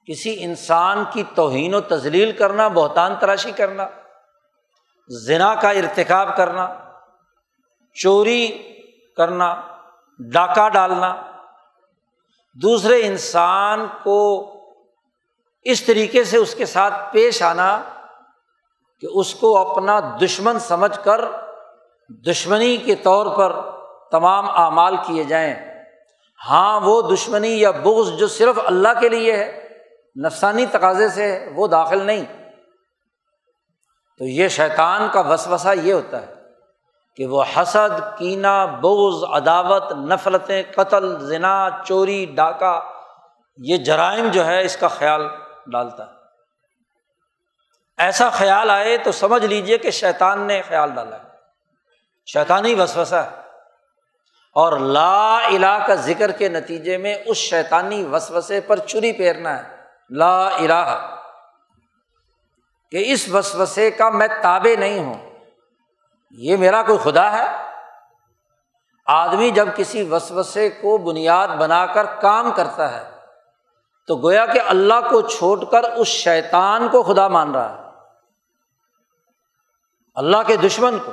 [0.07, 3.87] کسی انسان کی توہین و تزلیل کرنا، بہتان تراشی کرنا،
[5.09, 6.67] زنا کا ارتکاب کرنا،
[7.93, 8.47] چوری
[9.17, 9.61] کرنا،
[10.19, 11.15] ڈاکہ ڈالنا،
[12.53, 14.19] دوسرے انسان کو
[15.63, 17.83] اس طریقے سے اس کے ساتھ پیش آنا
[18.99, 21.21] کہ اس کو اپنا دشمن سمجھ کر
[22.09, 23.55] دشمنی کے طور پر
[24.11, 25.55] تمام اعمال کیے جائیں۔
[26.49, 29.66] ہاں وہ دشمنی یا بغض جو صرف اللہ کے لیے ہے
[30.25, 32.49] نفسانی تقاضے سے وہ داخل نہیں۔
[34.17, 36.33] تو یہ شیطان کا وسوسہ یہ ہوتا ہے
[37.15, 42.79] کہ وہ حسد کینا بوز عداوت نفرتیں قتل، زنا، چوری، ڈاکہ،
[43.57, 45.27] یہ جرائم جو ہے اس کا خیال
[45.71, 46.11] ڈالتا ہے۔
[47.97, 51.27] ایسا خیال آئے تو سمجھ لیجیے کہ شیطان نے خیال ڈالا ہے۔
[52.25, 53.29] شیطانی وسوسا ہے۔
[54.53, 59.76] اور لا الہ کا ذکر کے نتیجے میں اس شیطانی وسوسے پر چری پھیرنا ہے۔
[60.09, 61.13] لا الہ۔
[62.91, 65.39] کہ اس وسوسے کا میں تابے نہیں ہوں۔
[66.31, 67.45] یہ میرا کوئی خدا ہے؟
[69.05, 73.15] آدمی جب کسی وسوسے کو بنیاد بنا کر کام کرتا ہے،
[74.07, 77.89] تو گویا کہ اللہ کو چھوڑ کر اس شیطان کو خدا مان رہا ہے۔
[80.15, 81.11] اللہ کے دشمن کو،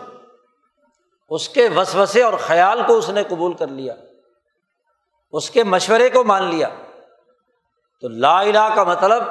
[1.28, 3.94] اس کے وسوسے اور خیال کو اس نے قبول کر لیا۔
[5.33, 6.68] اس کے مشورے کو مان لیا۔
[8.05, 9.23] تو لا الہ کا مطلب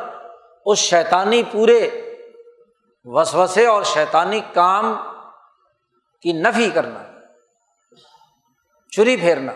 [0.65, 1.79] اس شیطانی پورے
[3.05, 4.93] وسوسے اور شیطانی کام
[6.25, 7.03] کی نفی کرنا،
[8.91, 9.51] چری پھیرنا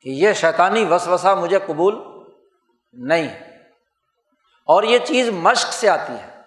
[0.00, 1.94] کہ یہ شیطانی وسوسا مجھے قبول
[2.94, 3.28] نہیں
[4.68, 6.42] اور یہ چیز مشق سے آتی ہے۔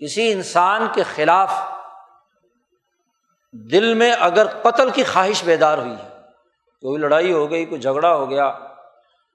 [0.00, 1.58] کسی انسان کے خلاف
[3.54, 6.08] دل میں اگر قتل کی خواہش بیدار ہوئی ہے،
[6.82, 8.50] کوئی لڑائی ہو گئی، کوئی جھگڑا ہو گیا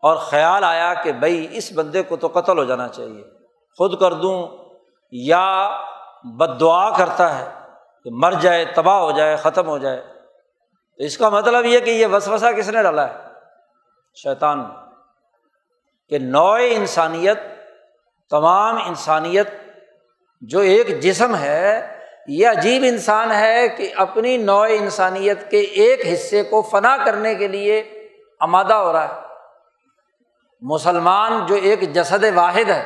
[0.01, 3.23] اور خیال آیا کہ بھائی اس بندے کو تو قتل ہو جانا چاہیے۔
[3.77, 4.47] خود کر دوں
[5.11, 5.77] یا
[6.23, 7.49] بد دعا کرتا ہے
[8.03, 10.01] کہ مر جائے، تباہ ہو جائے، ختم ہو جائے۔
[10.97, 13.13] تو اس کا مطلب یہ کہ یہ وسوسا کس نے ڈالا ہے؟
[14.15, 14.65] شیطان
[16.09, 17.39] کہ نوع انسانیت،
[18.29, 19.47] تمام انسانیت
[20.41, 26.43] جو ایک جسم ہے، یہ عجیب انسان ہے کہ اپنی نوع انسانیت کے ایک حصے
[26.43, 28.07] کو فنا کرنے کے لیے
[28.39, 29.30] آمادہ ہو رہا ہے۔
[30.61, 32.83] مسلمان جو ایک جسد واحد ہے،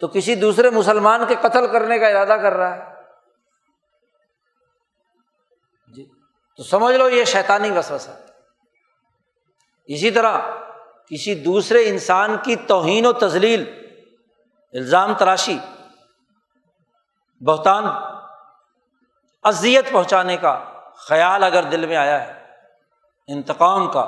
[0.00, 2.90] تو کسی دوسرے مسلمان کے قتل کرنے کا ارادہ کر رہا ہے۔
[5.94, 6.04] جی
[6.58, 8.10] تو سمجھ لو یہ شیطانی وسوسہ
[9.88, 10.38] اسی طرح
[11.10, 13.64] کسی دوسرے انسان کی توہین و تزلیل
[14.74, 15.58] الزام تراشی،
[17.40, 17.84] بہتان،
[19.44, 20.58] اذیت پہنچانے کا
[21.08, 22.32] خیال اگر دل میں آیا ہے،
[23.26, 24.04] انتقام کا،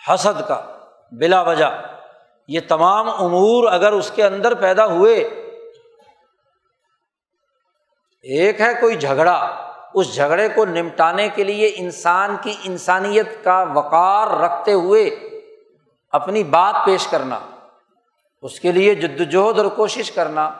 [0.00, 0.60] حسد کا،
[1.12, 1.70] بلا وجہ
[2.50, 5.16] یہ تمام امور اگر اس کے اندر پیدا ہوئے،
[8.24, 9.36] ایک ہے کوئی جھگڑا،
[9.94, 15.04] اس جھگڑے کو نمٹانے کے لیے انسان کی انسانیت کا وقار رکھتے ہوئے
[16.12, 17.38] اپنی بات پیش کرنا،
[18.42, 20.50] اس کے لیے جد وجہد اور کوشش کرنا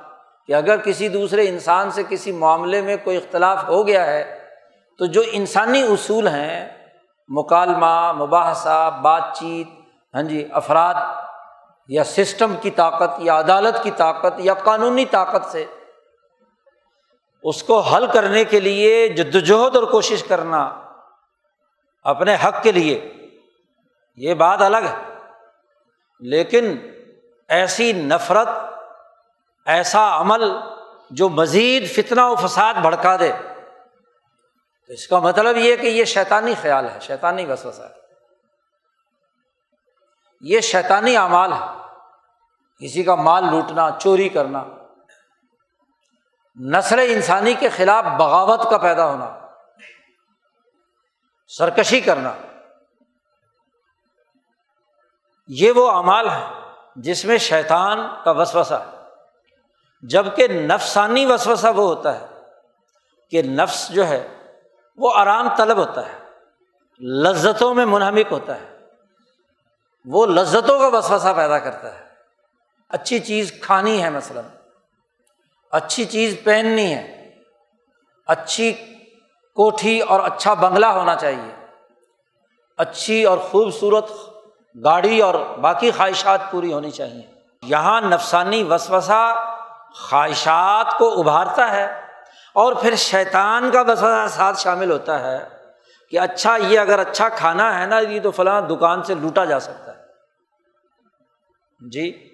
[0.49, 4.23] کہ اگر کسی دوسرے انسان سے کسی معاملے میں کوئی اختلاف ہو گیا ہے،
[4.99, 6.69] تو جو انسانی اصول ہیں،
[7.31, 9.69] مکالمہ، مباحثہ، بات چیت
[10.15, 10.95] ہاں جی افراد
[11.91, 15.67] یا سسٹم کی طاقت، یا عدالت کی طاقت، یا قانونی طاقت سے
[17.43, 20.83] اس کو حل کرنے کے لیے جد وجہد اور کوشش کرنا
[22.03, 23.15] اپنے حق کے لیے،
[24.17, 25.15] یہ بات الگ ہے۔
[26.21, 26.79] لیکن
[27.49, 28.49] ایسی نفرت،
[29.67, 30.53] ایسا عمل
[31.11, 33.33] جو مزید فتنا و فساد بھڑکا دے،
[34.87, 38.10] تو اس کا مطلب یہ کہ یہ شیطانی خیال ہے، شیطانی وسوسہ ہے۔
[40.41, 41.67] یہ شیطانی اعمال ہے۔
[42.79, 44.65] کسی کا مال لوٹنا، چوری کرنا
[46.61, 49.39] نسل انسانی کے خلاف بغاوت کا پیدا ہونا،
[51.49, 52.33] سرکشی کرنا،
[55.49, 56.47] یہ وہ اعمال ہے
[56.97, 58.97] جس میں شیطان کا وسوسہ ہے۔
[60.03, 62.27] جبکہ نفسانی وسوسہ وہ ہوتا ہے
[63.31, 64.29] کہ نفس جو ہے
[64.97, 66.19] وہ آرام طلب ہوتا ہے،
[67.01, 68.70] لذتوں میں منہمک ہوتا ہے۔
[70.05, 72.05] وہ لذتوں کا وسوسہ پیدا کرتا ہے۔
[72.89, 74.45] اچھی چیز کھانی ہے مثلاً۔
[75.71, 77.33] اچھی چیز پہننی ہے۔
[78.27, 78.73] اچھی
[79.55, 81.67] کوٹھی اور اچھا بنگلہ ہونا چاہیے۔
[82.79, 84.11] اچھی اور خوبصورت
[84.85, 87.23] گاڑی اور باقی خواہشات پوری ہونی چاہیے۔
[87.63, 89.55] یہاں نفسانی وسوسہ
[89.95, 92.01] خواہشات کو ابھارتا ہے
[92.55, 95.49] اور پھر شیطان کا وسوسہ ساتھ شامل ہوتا ہے
[96.11, 99.61] کہ اچھا یہ اگر اچھا کھانا ہے نا، یہ تو فلاں دکان سے لوٹا جا
[99.61, 99.90] سکتا ہے۔
[101.81, 102.29] جی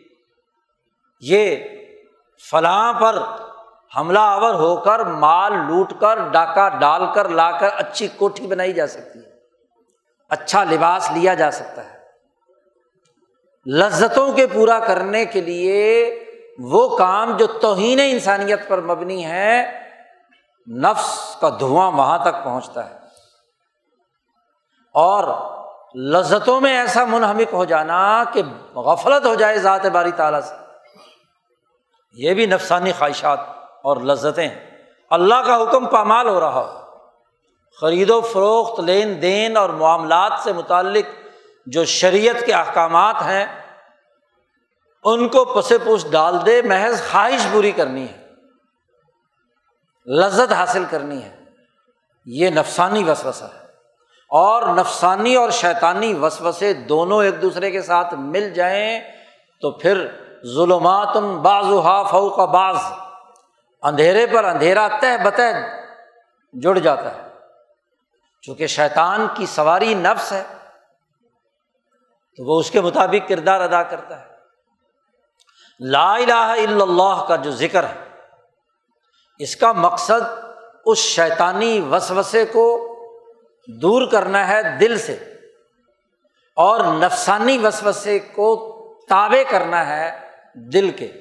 [1.21, 1.57] یہ
[2.51, 3.23] فلاں پر
[3.97, 8.73] حملہ آور ہو کر مال لوٹ کر، ڈاکہ ڈال کر، لا کر اچھی کوٹھی بنائی
[8.73, 9.31] جا سکتی ہے۔
[10.29, 11.99] اچھا لباس لیا جا سکتا ہے۔
[13.67, 16.15] لذتوں کے پورا کرنے کے لیے
[16.59, 19.83] وہ کام جو توہین انسانیت پر مبنی ہے،
[20.77, 22.95] نفس کا دھواں وہاں تک پہنچتا ہے۔
[24.93, 25.25] اور
[25.97, 28.43] لذتوں میں ایسا منہمک ہو جانا کہ
[28.79, 30.55] غفلت ہو جائے ذات باری تعالیٰ سے۔
[32.13, 33.41] یہ بھی نفسانی خواہشات
[33.83, 34.79] اور لذتیں ہیں۔
[35.11, 36.81] اللہ کا حکم پامال ہو رہا ہو۔
[37.81, 41.27] خرید و فروخت، لین دین اور معاملات سے متعلق
[41.67, 43.47] جو شریعت کے احکامات ہیں،
[45.05, 48.27] ان کو پس پوس ڈال دے، محض خواہش پوری کرنی ہے۔
[50.07, 51.45] لذت حاصل کرنی ہے۔
[52.27, 53.66] یہ نفسانی وسوسہ ہے۔
[54.31, 59.01] اور نفسانی اور شیطانی وسوسے دونوں ایک دوسرے کے ساتھ مل جائیں
[59.63, 60.07] تو پھر
[60.55, 62.77] ظلمات بعض و کا بعض،
[63.83, 65.43] اندھیرے پر اندھیرا تہ بتہ
[66.55, 67.23] جڑ جاتا ہے۔
[68.43, 70.43] چونکہ شیطان کی سواری نفس ہے،
[72.39, 74.35] تو وہ اس کے مطابق کردار ادا کرتا ہے۔
[75.81, 78.09] لا الہ الا اللہ کا جو ذکر ہے،
[79.39, 80.23] اس کا مقصد
[80.85, 82.65] اس شیطانی وسوسے کو
[83.69, 85.17] دور کرنا ہے دل سے
[86.57, 88.73] اور نفسانی وسوسے کو
[89.09, 90.21] تابع کرنا ہے
[90.55, 91.13] دل کے۔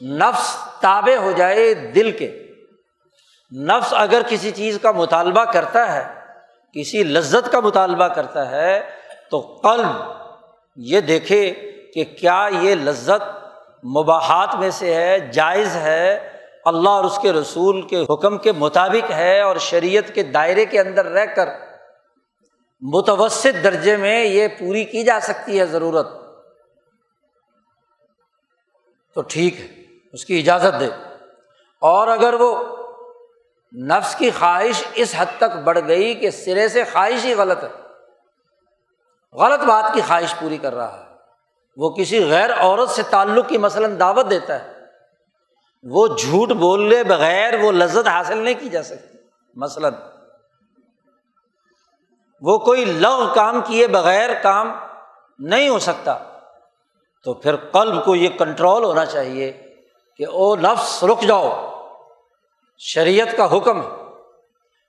[0.00, 2.46] نفس تابع ہو جائے دل کے۔
[3.56, 6.14] نفس اگر کسی چیز کا مطالبہ کرتا ہے،
[6.74, 8.90] کسی لذت کا مطالبہ کرتا ہے،
[9.30, 10.12] تو قلب
[10.76, 11.50] یہ دیکھے
[11.94, 13.44] کہ کیا یہ لذت
[13.86, 16.28] مباحات میں سے ہے، جائز ہے
[16.64, 20.80] اللہ اور اس کے رسول کے حکم کے مطابق ہے اور شریعت کے دائرے کے
[20.80, 21.48] اندر رہ کر
[22.80, 26.08] متوسط درجے میں یہ پوری کی جا سکتی ہے ضرورت۔
[29.14, 29.66] تو ٹھیک ہے،
[30.12, 30.86] اس کی اجازت دے۔
[31.80, 32.76] اور اگر وہ
[33.84, 37.68] نفس کی خواہش اس حد تک بڑھ گئی کہ سرے سے خواہش ہی غلط ہے،
[39.32, 41.14] غلط بات کی خواہش پوری کر رہا ہے،
[41.76, 44.71] وہ کسی غیر عورت سے تعلق کی مثلاً دعوت دیتا ہے
[45.82, 49.18] وہ جھوٹ بولنے بغیر وہ لذت حاصل نہیں کی جا سکتی۔
[49.54, 49.94] مثلاً،
[52.40, 54.72] وہ کوئی لغ کام کیے بغیر کام
[55.38, 56.18] نہیں ہو سکتا۔
[57.24, 59.74] تو پھر قلب کو یہ کنٹرول ہونا چاہیے
[60.16, 61.72] کہ او نفس رک جاؤ۔
[62.78, 63.88] شریعت کا حکم ہے۔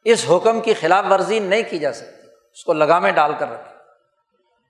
[0.06, 3.74] اس حکم کی خلاف ورزی نہیں کی جا سکتی۔ اس کو لگامے ڈال کر رکھے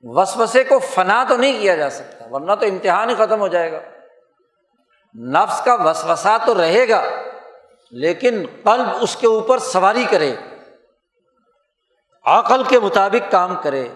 [0.03, 3.71] وسوسے کو فنا تو نہیں کیا جا سکتا، ورنہ تو امتحان ہی ختم ہو جائے
[3.71, 3.79] گا۔
[5.15, 7.03] نفس کا وسوسا تو رہے گا،
[7.91, 10.35] لیکن قلب اس کے اوپر سواری کرے،
[12.25, 13.87] عقل کے مطابق کام کرے،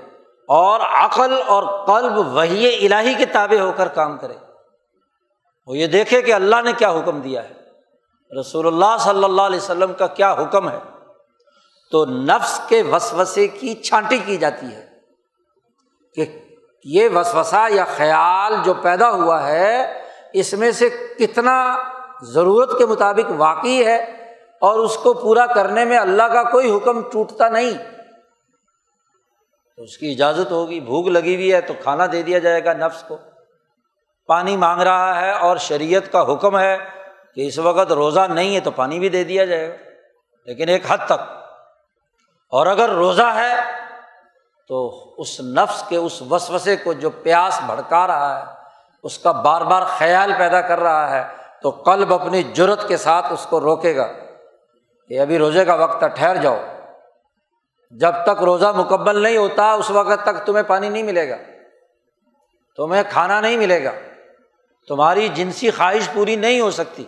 [0.48, 4.34] اور عقل اور قلب وہی الہی کے تابع ہو کر کام کرے۔
[5.68, 7.54] وہ یہ دیکھے کہ اللہ نے کیا حکم دیا ہے۔
[8.40, 10.80] رسول اللہ صلی اللہ علیہ وسلم کا کیا حکم ہے۔
[11.92, 14.88] تو نفس کے وسوسے کی چھانٹی کی جاتی ہے
[16.16, 16.40] کہ
[16.84, 21.78] یہ وسوسا یا خیال جو پیدا ہوا ہے اس میں سے کتنا
[22.22, 23.96] ضرورت کے مطابق واقعی ہے
[24.62, 27.72] اور اس کو پورا کرنے میں اللہ کا کوئی حکم ٹوٹتا نہیں۔
[29.76, 32.74] تو اس کی اجازت ہوگی، بھوک لگی ہوئی ہے تو کھانا دے دیا جائے گا
[32.74, 33.18] نفس کو۔
[34.28, 36.78] پانی مانگ رہا ہے اور شریعت کا حکم ہے
[37.36, 39.90] کہ اس وقت روزہ نہیں ہے تو پانی بھی دے دیا جائے گا،
[40.46, 41.38] لیکن ایک حد تک۔
[42.52, 43.54] اور اگر روزہ ہے
[44.68, 48.57] تو اس نفس کے اس وسوسے کو جو پیاس بھڑکا رہا ہے
[49.04, 51.28] اس کا بار بار خیال پیدا کر رہا ہے
[51.62, 54.08] تو قلب اپنی جرت کے ساتھ اس کو روکے گا
[55.08, 56.58] کہ ابھی روزے کا وقت ہے ٹھہر جاؤ۔
[57.92, 61.36] جب تک روزہ مکمل نہیں ہوتا، اس وقت تک تمہیں پانی نہیں ملے گا۔
[62.76, 63.92] تمہیں کھانا نہیں ملے گا۔
[64.88, 67.06] تمہاری جنسی خواہش پوری نہیں ہو سکتی۔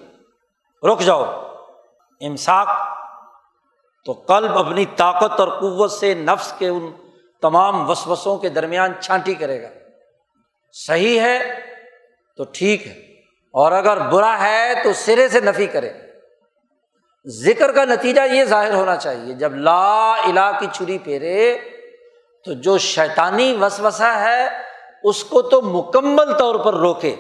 [0.84, 1.24] رک جاؤ۔
[2.22, 2.68] امساک۔
[4.06, 6.92] تو قلب اپنی طاقت اور قوت سے نفس کے ان
[7.42, 9.68] تمام وسوسوں کے درمیان چھانٹی کرے گا۔
[10.72, 11.60] صحیح ہے
[12.40, 12.92] تو ٹھیک ہے۔
[13.54, 15.94] اور اگر برا ہے تو سرے سے نفی کرے۔
[17.26, 21.58] ذکر کا نتیجہ یہ ظاہر ہونا چاہیے، جب لا الا کی چھری پھیرے
[22.46, 24.48] تو جو شیطانی وسوسا ہے،
[25.04, 27.16] اس کو تو مکمل طور پر روکے۔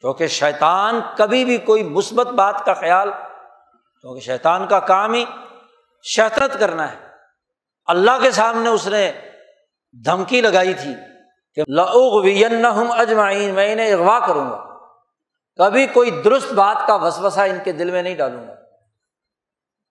[0.00, 3.10] کیونکہ شیطان کبھی بھی کوئی مثبت بات کا خیال،
[4.00, 5.24] کیونکہ شیطان کا کام ہی
[6.02, 6.96] شہرت کرنا ہے۔
[7.86, 9.12] اللہ کے سامنے اس نے
[10.04, 11.15] دھمکی لگائی تھی۔
[11.56, 11.96] کہ لغ
[12.90, 14.78] اجمعین میں انہیں اغوا کروں گا۔
[15.56, 18.54] کبھی کوئی درست بات کا وسوسا ان کے دل میں نہیں ڈالوں گا۔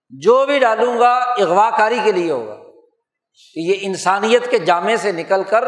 [0.08, 2.54] جو بھی ڈالوں گا اغوا کاری کے لیے ہوگا۔
[3.54, 5.64] کہ یہ انسانیت کے جامع سے نکل کر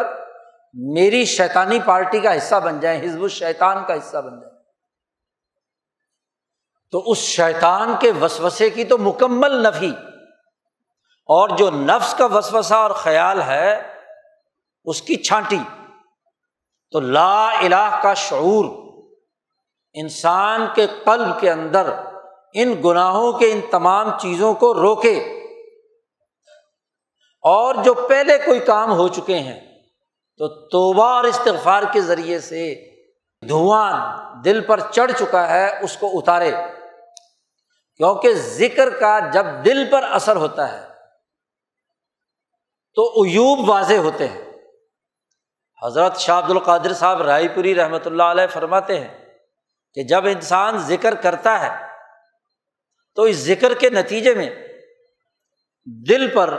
[0.74, 4.52] میری شیطانی پارٹی کا حصہ بن جائیں، حزب الشیطان کا حصہ بن جائے
[6.90, 9.92] تو اس شیطان کے وسوسے کی تو مکمل نفی۔
[11.26, 13.82] اور جو نفس کا وسوسا اور خیال ہے،
[14.84, 15.58] اس کی چھانٹی۔
[16.90, 18.64] تو لا الہ کا شعور
[19.92, 21.90] انسان کے قلب کے اندر
[22.54, 25.34] ان گناہوں کے ان تمام چیزوں کو روکے
[27.42, 29.60] اور جو پہلے کوئی کام ہو چکے ہیں،
[30.36, 32.90] تو توبہ اور استغفار کے ذریعے سے
[33.48, 36.50] دھواں دل پر چڑھ چکا ہے، اس کو اتارے۔
[37.96, 40.88] کیونکہ ذکر کا جب دل پر اثر ہوتا ہے،
[42.94, 44.47] تو ایوب واضح ہوتے ہیں۔
[45.82, 49.24] حضرت شاہ عبد القادر صاحب رائے پوری رحمۃ اللہ علیہ فرماتے ہیں
[49.94, 51.86] کہ جب انسان ذکر کرتا ہے
[53.14, 54.50] تو اس ذکر کے نتیجے میں
[56.08, 56.58] دل پر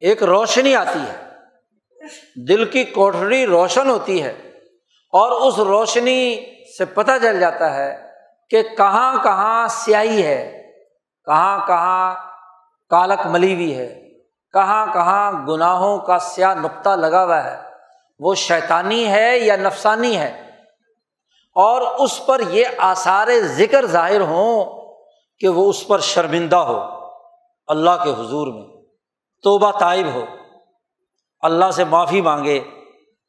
[0.00, 1.16] ایک روشنی آتی ہے۔
[2.48, 4.30] دل کی کوٹری روشن ہوتی ہے
[5.12, 6.46] اور اس روشنی
[6.78, 8.10] سے پتہ چل جاتا ہے
[8.50, 10.62] کہ کہاں کہاں سیاہی ہے،
[11.24, 12.14] کہاں کہاں
[12.90, 14.08] کالک ملی ہوئی ہے،
[14.52, 17.71] کہاں کہاں گناہوں کا سیاہ نقطہ لگا ہوا ہے۔
[18.22, 20.30] وہ شیطانی ہے یا نفسانی ہے؟
[21.56, 24.64] اور اس پر یہ آثار ذکر ظاہر ہوں
[25.40, 26.80] کہ وہ اس پر شرمندہ ہو،
[27.66, 28.82] اللہ کے حضور میں
[29.44, 30.24] توبہ طائب ہو۔
[31.40, 32.60] اللہ سے معافی مانگے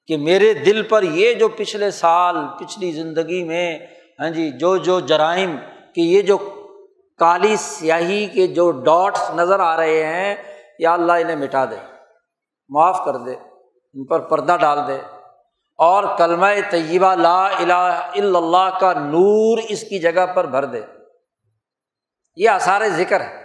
[0.07, 3.79] کہ میرے دل پر یہ جو پچھلے سال، پچھلی زندگی میں
[4.19, 5.55] ہاں جی جو جو جرائم
[5.95, 6.37] کہ یہ جو
[7.19, 10.35] کالی سیاہی کے جو ڈاٹس نظر آ رہے ہیں،
[10.79, 11.75] یا اللہ انہیں مٹا دے،
[12.69, 13.35] معاف کر دے۔
[13.93, 15.01] ان پر پردہ ڈال دے۔
[15.77, 20.81] اور کلمہ طیبہ لا الہ الا اللہ کا نور اس کی جگہ پر بھر دے۔
[22.35, 23.43] یہ آثار ذکر ہے۔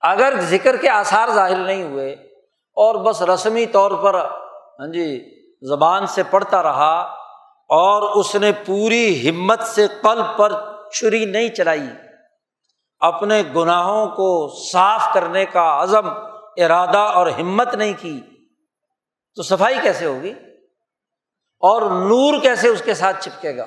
[0.00, 2.12] اگر ذکر کے آثار ظاہر نہیں ہوئے
[2.76, 7.00] اور بس رسمی طور پر ہاں جی زبان سے پڑھتا رہا
[7.68, 10.52] اور اس نے پوری ہمت سے قلب پر
[10.90, 11.86] چھری نہیں چلائی،
[13.00, 16.08] اپنے گناہوں کو صاف کرنے کا عزم،
[16.56, 18.20] ارادہ اور ہمت نہیں کی
[19.34, 20.34] تو صفائی کیسے ہوگی؟
[21.58, 23.64] اور نور کیسے اس کے ساتھ چپکے گا؟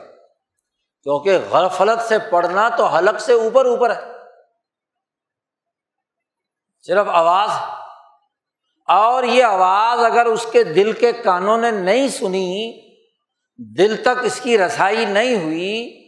[1.03, 4.01] کیونکہ غفلت سے پڑھنا تو حلق سے اوپر اوپر ہے۔
[6.81, 7.49] صرف آواز۔
[8.87, 12.79] اور یہ آواز اگر اس کے دل کے کانوں نے نہیں سنی،
[13.77, 15.99] دل تک اس کی رسائی نہیں ہوئی،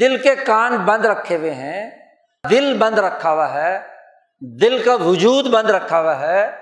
[0.00, 1.90] دل کے کان بند رکھے ہوئے ہیں،
[2.50, 3.80] دل بند رکھا ہوا ہے،
[4.40, 6.61] دل کا وجود بند رکھا ہوا ہے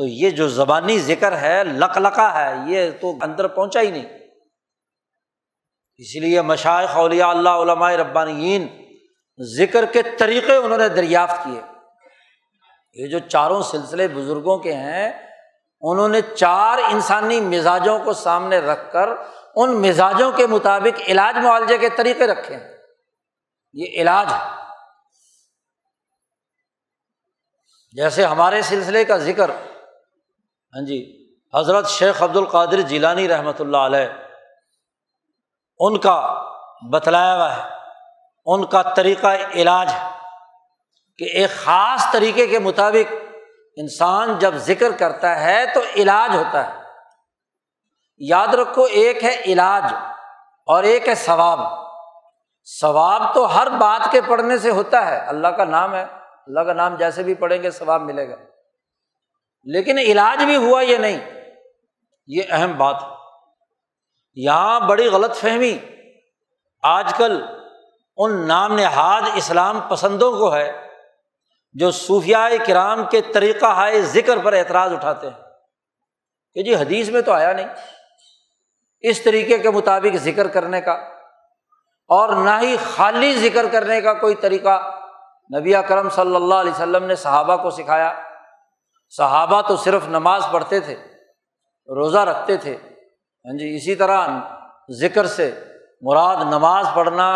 [0.00, 4.18] تو یہ جو زبانی ذکر ہے لک لکا ہے، یہ تو اندر پہنچا ہی نہیں۔
[5.96, 8.84] اسی لیے مشائق اولیاء اللہ، علماء ربانین
[9.56, 11.60] ذکر کے طریقے انہوں نے دریافت کیے۔
[12.92, 15.12] یہ جو چاروں سلسلے بزرگوں کے ہیں،
[15.80, 19.08] انہوں نے چار انسانی مزاجوں کو سامنے رکھ کر
[19.56, 22.76] ان مزاجوں کے مطابق علاج معالجے کے طریقے رکھے ہیں۔
[23.72, 24.60] یہ علاج ہے۔
[27.92, 29.50] جیسے ہمارے سلسلے کا ذکر
[30.74, 34.08] ہاں جی حضرت شیخ عبد القادر جیلانی رحمۃ اللہ علیہ،
[35.78, 36.44] ان کا
[36.92, 37.62] بتلایا ہوا ہے،
[38.46, 40.08] ان کا طریقہ علاج ہے
[41.18, 43.14] کہ ایک خاص طریقے کے مطابق
[43.76, 46.80] انسان جب ذکر کرتا ہے تو علاج ہوتا ہے۔
[48.18, 49.94] یاد رکھو، ایک ہے علاج
[50.66, 51.58] اور ایک ہے ثواب۔
[52.80, 56.06] ثواب تو ہر بات کے پڑھنے سے ہوتا ہے، اللہ کا نام ہے،
[56.46, 58.36] اللہ کا نام جیسے بھی پڑھیں گے ثواب ملے گا۔
[59.64, 61.30] لیکن علاج بھی ہوا یہ نہیں،
[62.26, 63.08] یہ اہم بات ہے۔
[64.34, 65.78] یہاں بڑی غلط فہمی۔
[66.82, 67.44] آج کل
[68.16, 70.88] ان نام نہاد اسلام پسندوں کو ہے
[71.72, 75.42] جو صوفیائے کرام کے طریقہ ہائے ذکر پر اعتراض اٹھاتے ہیں۔
[76.54, 77.66] کہ جی حدیث میں تو آیا نہیں۔
[79.00, 80.92] اس طریقے کے مطابق ذکر کرنے کا
[82.08, 84.90] اور نہ ہی خالی ذکر کرنے کا کوئی طریقہ
[85.58, 88.29] نبی کرم صلی اللہ علیہ وسلم نے صحابہ کو سکھایا۔
[89.12, 90.94] صحابہ تو صرف نماز پڑھتے تھے،
[91.88, 92.76] روزہ رکھتے تھے۔
[93.44, 94.26] ہاں جی اسی طرح
[95.00, 95.50] ذکر سے
[96.02, 97.28] مراد نماز پڑھنا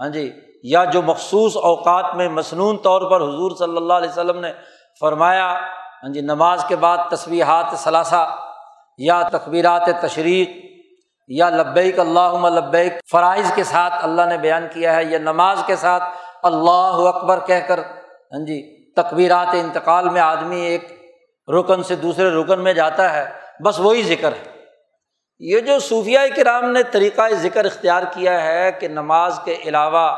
[0.00, 0.30] ہاں جی
[0.64, 4.52] یا جو مخصوص اوقات میں مصنون طور پر حضور صلی اللہ علیہ وسلم نے
[5.00, 5.46] فرمایا
[6.02, 8.24] ہاں جی نماز کے بعد تصویحات ثلاثہ
[8.98, 10.50] یا تقبیرات تشریق
[11.30, 15.76] یا لبیک اللہ لبیک فرائض کے ساتھ اللہ نے بیان کیا ہے، یا نماز کے
[15.76, 16.02] ساتھ
[16.42, 17.80] اللہ اکبر کہہ کر
[18.32, 18.60] ہاں جی
[18.96, 20.86] تقبیرات انتقال میں آدمی ایک
[21.48, 23.30] رکن سے دوسرے رکن میں جاتا ہے،
[23.64, 24.58] بس وہی ذکر ہے۔
[25.38, 30.16] یہ جو صوفیہ کرام نے طریقۂ ذکر اختیار کیا ہے کہ نماز کے علاوہ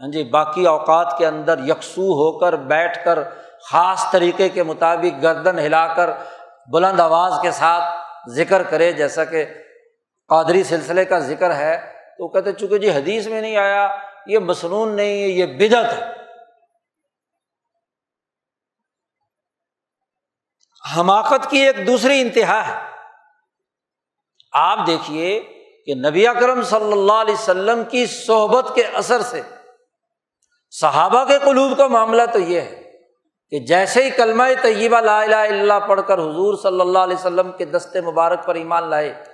[0.00, 3.18] ہاں جی باقی اوقات کے اندر یکسو ہو کر بیٹھ کر
[3.70, 6.10] خاص طریقے کے مطابق گردن ہلا کر
[6.72, 7.84] بلند آواز کے ساتھ
[8.30, 9.44] ذکر کرے، جیسا کہ
[10.28, 11.80] قادری سلسلے کا ذکر ہے۔
[12.18, 13.88] تو کہتے چونکہ جی حدیث میں نہیں آیا،
[14.26, 16.21] یہ مصنون نہیں ہے، یہ بدت ہے۔
[20.96, 22.92] حماقت کی ایک دوسری انتہا ہے۔
[24.52, 25.40] آپ دیکھیے
[25.86, 29.42] کہ نبی اکرم صلی اللہ علیہ وسلم کی صحبت کے اثر سے
[30.70, 32.92] صحابہ کے قلوب کا معاملہ تو یہ ہے
[33.50, 37.52] کہ جیسے ہی کلمہ طیبہ لا الہ اللہ پڑھ کر حضور صلی اللہ علیہ وسلم
[37.52, 39.24] کے دستے مبارک پر ایمان لائے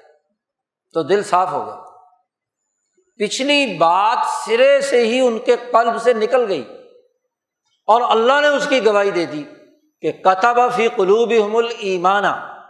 [0.93, 1.77] تو دل صاف ہو گیا۔
[3.17, 6.65] پچھلی بات سرے سے ہی ان کے قلب سے نکل گئی
[7.87, 9.45] اور اللہ نے اس کی گواہی دے دی۔
[10.01, 12.61] کہ کتب فی قلوب حمل ایمانہ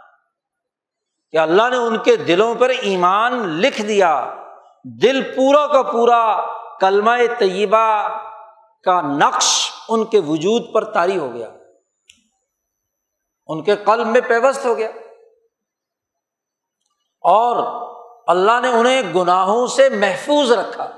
[1.31, 4.35] کہ اللہ نے ان کے دلوں پر ایمان لکھ دیا۔
[4.83, 6.45] دل پورا کا پورا
[6.79, 8.07] کلمہ طیبہ
[8.83, 11.49] کا نقش ان کے وجود پر تاری ہو گیا۔
[13.47, 14.89] ان کے قلب میں پیوست ہو گیا۔
[17.21, 17.89] اور
[18.27, 20.89] اللہ نے انہیں گناہوں سے محفوظ رکھا۔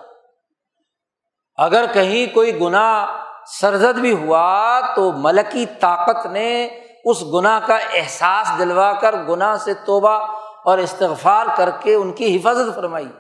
[1.56, 8.52] اگر کہیں کوئی گناہ سرزد بھی ہوا تو ملکی طاقت نے اس گناہ کا احساس
[8.60, 13.12] دلوا کر گناہ سے توبہ اور استغفار کر کے ان کی حفاظت فرمائی۔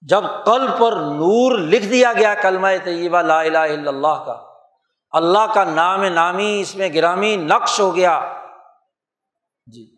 [0.00, 4.44] جب کل پر نور لکھ دیا گیا کلمہ طیبہ لا الہ الا اللہ کا
[5.10, 8.42] اللہ کا نام نامی اس میں گرامی نقش ہو گیا۔
[9.66, 9.96] جی۔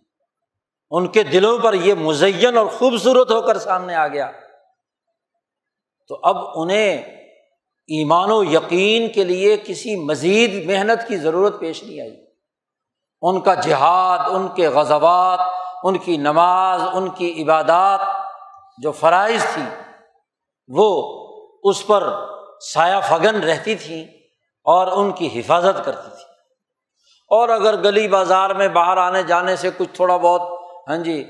[0.90, 4.30] ان کے دلوں پر یہ مزین اور خوبصورت ہو کر سامنے آ گیا۔
[6.10, 7.02] تو اب انہیں
[7.86, 12.24] ایمان و یقین کے لیے کسی مزید محنت کی ضرورت پیش نہیں آئی۔
[13.22, 15.40] ان کا جہاد، ان کے غزبات
[15.84, 18.00] ان کی نماز، ان کی عبادات
[18.82, 19.62] جو فرائض تھی،
[20.68, 21.18] وہ
[21.62, 22.14] اس پر
[22.60, 24.04] سایہ فگن رہتی تھیں
[24.64, 26.24] اور ان کی حفاظت کرتی تھی۔
[27.28, 30.42] اور اگر گلی بازار میں باہر آنے جانے سے کچھ تھوڑا بہت
[30.88, 31.24] ہاں جی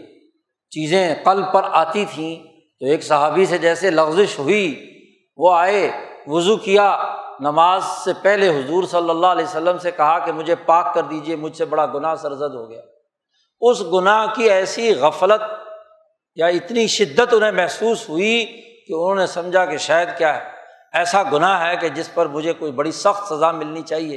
[0.70, 2.49] چیزیں قلب پر آتی تھیں
[2.80, 4.90] تو ایک صحابی سے جیسے لغزش ہوئی،
[5.36, 5.90] وہ آئے،
[6.26, 10.94] وضو کیا، نماز سے پہلے حضور صلی اللہ علیہ وسلم سے کہا کہ مجھے پاک
[10.94, 12.80] کر دیجیے مجھ سے بڑا گناہ سرزد ہو گیا۔
[13.60, 15.40] اس گناہ کی ایسی غفلت
[16.34, 18.46] یا اتنی شدت انہیں محسوس ہوئی
[18.86, 20.50] کہ انہوں نے سمجھا کہ شاید کیا ہے،
[20.92, 24.16] ایسا گناہ ہے کہ جس پر مجھے کوئی بڑی سخت سزا ملنی چاہیے۔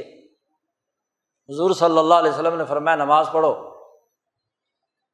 [1.48, 3.54] حضور صلی اللہ علیہ وسلم نے فرمایا، نماز پڑھو۔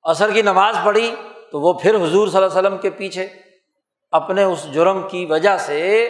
[0.05, 1.15] عصر کی نماز پڑھی
[1.53, 3.29] تو وہ پھر حضور صلی اللہ علیہ وسلم کے پیچھے
[4.11, 6.09] اپنے اس جرم کی وجہ سے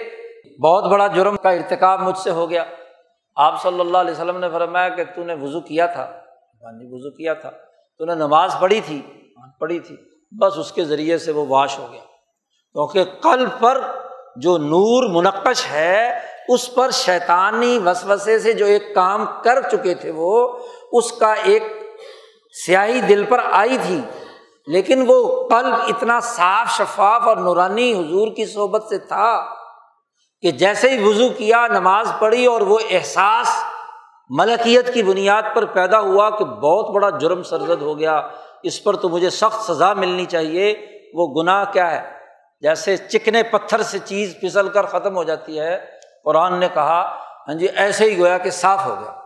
[0.62, 2.64] بہت بڑا جرم کا ارتکاب مجھ سے ہو گیا۔
[3.36, 6.86] آپ صلی اللہ علیہ وسلم نے فرمایا کہ تو نے وضو کیا تھا۔ ہاں جی
[6.86, 7.50] وضو کیا تھا۔
[7.98, 9.02] تو نے نماز پڑھی تھی
[9.60, 9.96] پڑھی تھی۔
[10.40, 12.00] بس اس کے ذریعے سے وہ واش ہو گیا۔
[12.72, 13.80] کیونکہ کل پر
[14.36, 16.18] جو نور منقش ہے،
[16.48, 20.58] اس پر شیطانی وسوسے سے جو ایک کام کر چکے تھے وہ،
[20.92, 21.62] اس کا ایک
[22.66, 24.00] سیاہی دل پر آئی تھی۔
[24.66, 29.44] لیکن وہ قلب اتنا صاف شفاف اور نورانی حضور کی صحبت سے تھا
[30.42, 33.48] کہ جیسے ہی وضو کیا، نماز پڑھی اور وہ احساس
[34.30, 38.28] ملکیت کی بنیاد پر پیدا ہوا کہ بہت بڑا جرم سرزد ہو گیا۔
[38.62, 42.12] اس پر تو مجھے سخت سزا ملنی چاہیے۔ وہ گناہ کیا ہے؟
[42.60, 45.86] جیسے چکنے پتھر سے چیز پھسل کر ختم ہو جاتی ہے۔
[46.24, 47.16] قرآن نے کہا
[47.48, 49.19] ہاں جی ایسے ہی گویا کہ صاف ہو گیا۔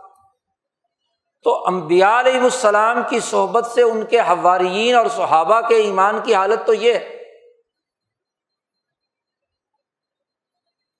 [1.45, 6.35] تو امبیا علیہ السلام کی صحبت سے ان کے حوارین اور صحابہ کے ایمان کی
[6.35, 7.15] حالت تو یہ ہے۔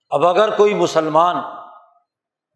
[0.09, 1.35] اب اگر کوئی مسلمان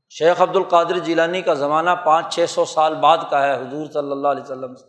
[0.09, 4.11] شیخ عبد القادر جیلانی کا زمانہ پانچ چھ سو سال بعد کا ہے، حضور صلی
[4.11, 4.85] اللہ علیہ وسلم سے،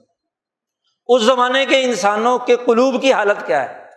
[1.09, 3.91] اس زمانے کے انسانوں کے قلوب کی حالت کیا ہے؟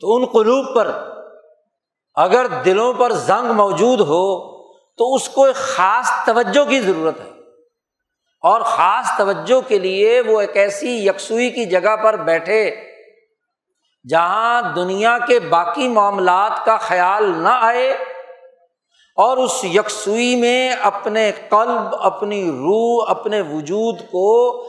[0.00, 0.90] تو ان قلوب پر
[2.14, 4.55] اگر دلوں پر زنگ موجود ہو
[4.96, 7.30] تو اس کو ایک خاص توجہ کی ضرورت ہے۔
[8.42, 12.76] اور خاص توجہ کے لیے وہ ایک ایسی یکسوئی کی جگہ پر بیٹھے
[14.08, 17.90] جہاں دنیا کے باقی معاملات کا خیال نہ آئے
[19.16, 24.66] اور اس یکسوئی میں اپنے قلب، اپنی روح، اپنے وجود کو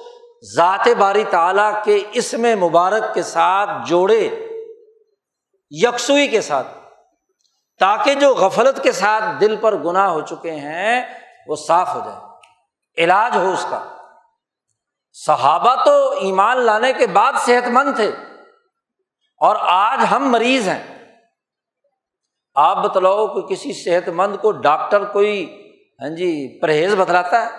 [0.56, 4.30] ذات باری تعالیٰ کے اسم مبارک کے ساتھ جوڑے،
[5.70, 6.87] یکسوئی کے ساتھ۔
[7.80, 12.22] تاکہ جو غفلت کے ساتھ دل پر گناہ ہو چکے ہیں، وہ صاف ہو جائے۔
[13.04, 13.98] علاج ہو اس کا۔
[15.14, 18.12] صحابہ تو ایمان لانے کے بعد صحت مند تھے۔
[19.40, 21.14] اور آج ہم مریض ہیں۔
[22.56, 25.64] آپ بتلاؤ کہ کسی صحت مند کو ڈاکٹر کوئی
[26.02, 27.50] ہاں جی پرہیز بتلاتا ہے؟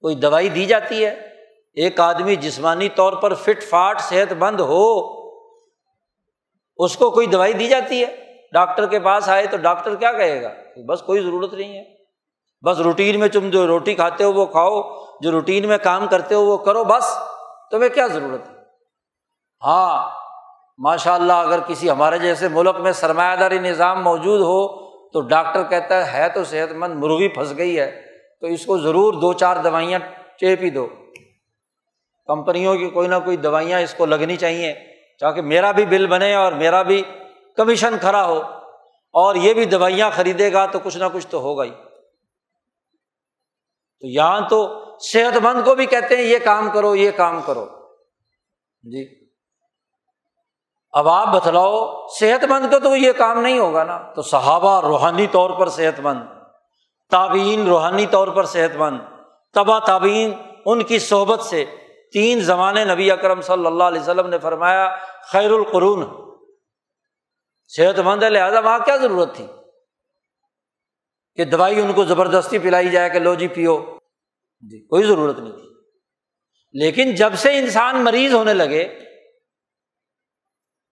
[0.00, 1.10] کوئی دوائی دی جاتی ہے؟
[1.72, 5.00] ایک آدمی جسمانی طور پر فٹ فاٹ صحت مند ہو،
[6.76, 8.23] اس کو کوئی دوائی دی جاتی ہے؟
[8.54, 10.50] ڈاکٹر کے پاس آئے تو ڈاکٹر کیا کہے گا؟
[10.86, 11.84] بس کوئی ضرورت نہیں ہے۔
[12.62, 14.82] بس روٹین میں تم جو روٹی کھاتے ہو وہ کھاؤ،
[15.20, 17.18] جو روٹین میں کام کرتے ہو وہ کرو بس۔
[17.70, 18.54] تمہیں کیا ضرورت ہے؟
[19.62, 20.10] ہاں
[20.78, 25.62] ماشاء اللہ اگر کسی ہمارے جیسے ملک میں سرمایہ داری نظام موجود ہو تو ڈاکٹر
[25.62, 28.02] کہتا ہے ہے تو صحت مند مرغی پھنس گئی ہے۔
[28.40, 29.98] تو اس کو ضرور دو چار دوائیاں
[30.40, 30.86] چیپ ہی دو۔
[32.26, 34.74] کمپنیوں کی کوئی نہ کوئی دوائیاں اس کو لگنی چاہیے،
[35.20, 37.02] تاکہ میرا بھی بل بنے اور میرا بھی
[37.56, 38.42] کمیشن کھڑا ہو
[39.12, 41.70] اور یہ بھی دوائیاں خریدے گا تو کچھ نہ کچھ تو ہوگا ہی۔
[44.00, 47.66] تو یہاں تو صحت مند کو بھی کہتے ہیں یہ کام کرو، یہ کام کرو۔
[48.82, 49.26] جی۔
[50.92, 55.26] اب آپ بتلاؤ، صحت مند کا تو یہ کام نہیں ہوگا نا۔ تو صحابہ روحانی
[55.26, 56.22] طور پر صحت مند،
[57.10, 58.98] تابعین روحانی طور پر صحت مند،
[59.54, 60.32] تبا تابعین
[60.66, 61.64] ان کی صحبت سے۔
[62.12, 66.24] تین زمانے نبی اکرم صلی اللہ علیہ وسلم نے فرمایا، خیر القرون۔
[67.76, 69.46] صحت مند ہے، لہٰذا وہاں کیا ضرورت تھی؟
[71.34, 73.98] کہ دوائی ان کو زبردستی پلائی جائے کہ لو جی پیو۔
[74.60, 75.68] جی کوئی ضرورت نہیں تھی۔
[76.72, 79.00] لیکن جب سے انسان مریض ہونے لگے،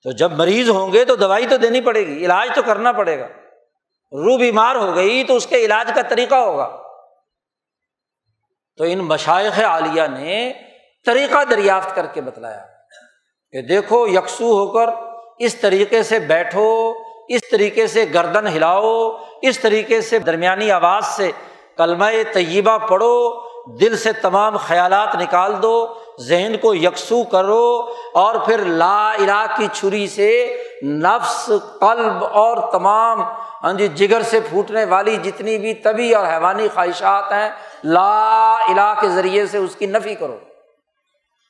[0.03, 3.19] تو جب مریض ہوں گے تو دوائی تو دینی پڑے گی، علاج تو کرنا پڑے
[3.19, 3.27] گا۔
[4.13, 6.83] روح بیمار ہو گئی تو اس کے علاج کا طریقہ ہوگا۔
[8.77, 10.53] تو ان مشائق عالیہ نے
[11.05, 12.67] طریقہ دریافت کر کے بتلایا
[13.51, 15.12] کہ دیکھو، یکسو ہو کر
[15.45, 16.93] اس طریقے سے بیٹھو،
[17.29, 19.11] اس طریقے سے گردن ہلاؤ،
[19.43, 21.31] اس طریقے سے درمیانی آواز سے
[21.77, 23.17] کلمہ طیبہ پڑھو،
[23.81, 25.87] دل سے تمام خیالات نکال دو،
[26.21, 30.31] ذہن کو یکسو کرو اور پھر لا الہ کی چھری سے
[30.83, 33.23] نفس، قلب اور تمام
[33.63, 37.49] ہاں جی جگر سے پھوٹنے والی جتنی بھی طبی اور حیوانی خواہشات ہیں،
[37.85, 40.39] لا الہ کے ذریعے سے اس کی نفی کرو۔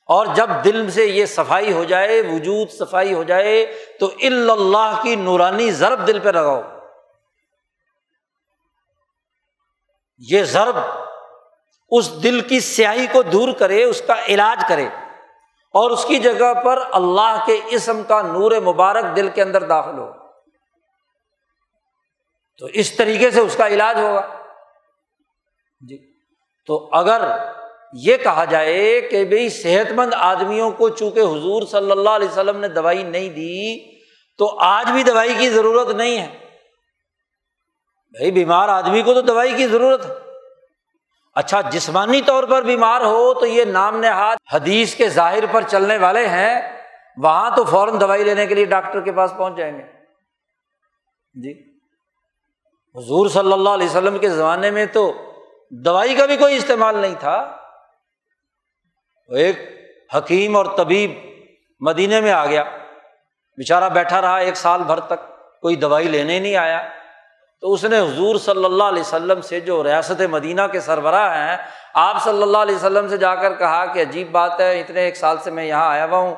[0.05, 5.15] اور جب دل سے یہ صفائی ہو جائے، وجود صفائی ہو جائے، تو اللہ کی
[5.15, 6.61] نورانی ضرب دل پہ لگاؤ۔
[10.17, 10.77] یہ ضرب
[11.89, 14.87] اس دل کی سیاہی کو دور کرے، اس کا علاج کرے۔
[15.73, 19.97] اور اس کی جگہ پر اللہ کے اسم کا نور مبارک دل کے اندر داخل
[19.99, 20.11] ہو۔
[22.57, 24.43] تو اس طریقے سے اس کا علاج ہوگا۔
[25.87, 26.13] جی۔
[26.65, 27.21] تو اگر
[27.93, 32.57] یہ کہا جائے کہ بھائی صحت مند آدمیوں کو چونکہ حضور صلی اللہ علیہ وسلم
[32.57, 33.79] نے دوائی نہیں دی،
[34.37, 36.27] تو آج بھی دوائی کی ضرورت نہیں ہے۔
[38.11, 40.13] بھائی بیمار آدمی کو تو دوائی کی ضرورت ہے۔
[41.35, 45.97] اچھا جسمانی طور پر بیمار ہو تو یہ نام نہاد حدیث کے ظاہر پر چلنے
[45.97, 46.83] والے ہیں،
[47.17, 49.83] وہاں تو فوراً دوائی لینے کے لیے ڈاکٹر کے پاس پہنچ جائیں گے۔
[51.33, 51.77] جی۔
[52.95, 55.13] حضور صلی اللہ علیہ وسلم کے زمانے میں تو
[55.69, 57.62] دوائی کا بھی کوئی استعمال نہیں تھا۔
[59.27, 59.59] ایک
[60.17, 61.11] حکیم اور طبیب
[61.79, 62.63] مدینے میں آ گیا۔
[63.57, 65.19] بیچارہ بیٹھا رہا، ایک سال بھر تک
[65.61, 66.89] کوئی دوائی لینے نہیں آیا۔
[67.61, 71.57] تو اس نے حضور صلی اللہ علیہ وسلم سے جو ریاست مدینہ کے سربراہ ہیں،
[71.93, 75.17] آپ صلی اللہ علیہ وسلم سے جا کر کہا کہ عجیب بات ہے، اتنے ایک
[75.17, 76.35] سال سے میں یہاں آیا ہوا ہوں،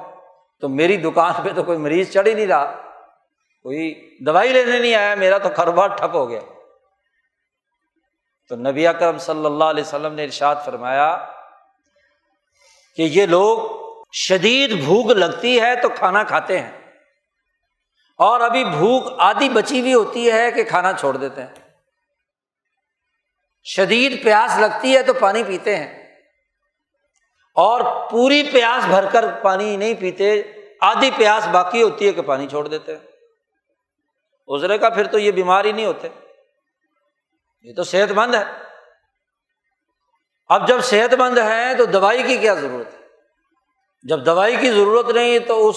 [0.62, 2.82] تو میری دکان پہ تو کوئی مریض چڑھ ہی نہیں رہا۔
[3.64, 6.40] کوئی دوائی لینے نہیں آیا، میرا تو کاروبار ٹھپ ہو گیا۔
[8.50, 11.18] تو نبی اکرم صلی اللہ علیہ وسلم نے ارشاد فرمایا
[12.96, 13.58] کہ یہ لوگ
[14.12, 16.72] شدید بھوک لگتی ہے تو کھانا کھاتے ہیں۔
[18.18, 21.54] اور ابھی بھوک آدھی بچی ہوئی ہوتی ہے کہ کھانا چھوڑ دیتے ہیں۔
[23.64, 26.16] شدید پیاس لگتی ہے تو پانی پیتے ہیں۔
[27.56, 30.42] اور پوری پیاس بھر کر پانی نہیں پیتے،
[30.82, 33.04] آدھی پیاس باقی ہوتی ہے کہ پانی چھوڑ دیتے ہیں۔
[34.48, 36.08] ازرے کا پھر تو یہ بیمار ہی نہیں ہوتے۔
[37.62, 38.65] یہ تو صحت مند ہے۔
[40.48, 43.00] اب جب صحت مند ہے تو دوائی کی کیا ضرورت ہے؟
[44.04, 45.76] جب دوائی کی ضرورت نہیں تو اس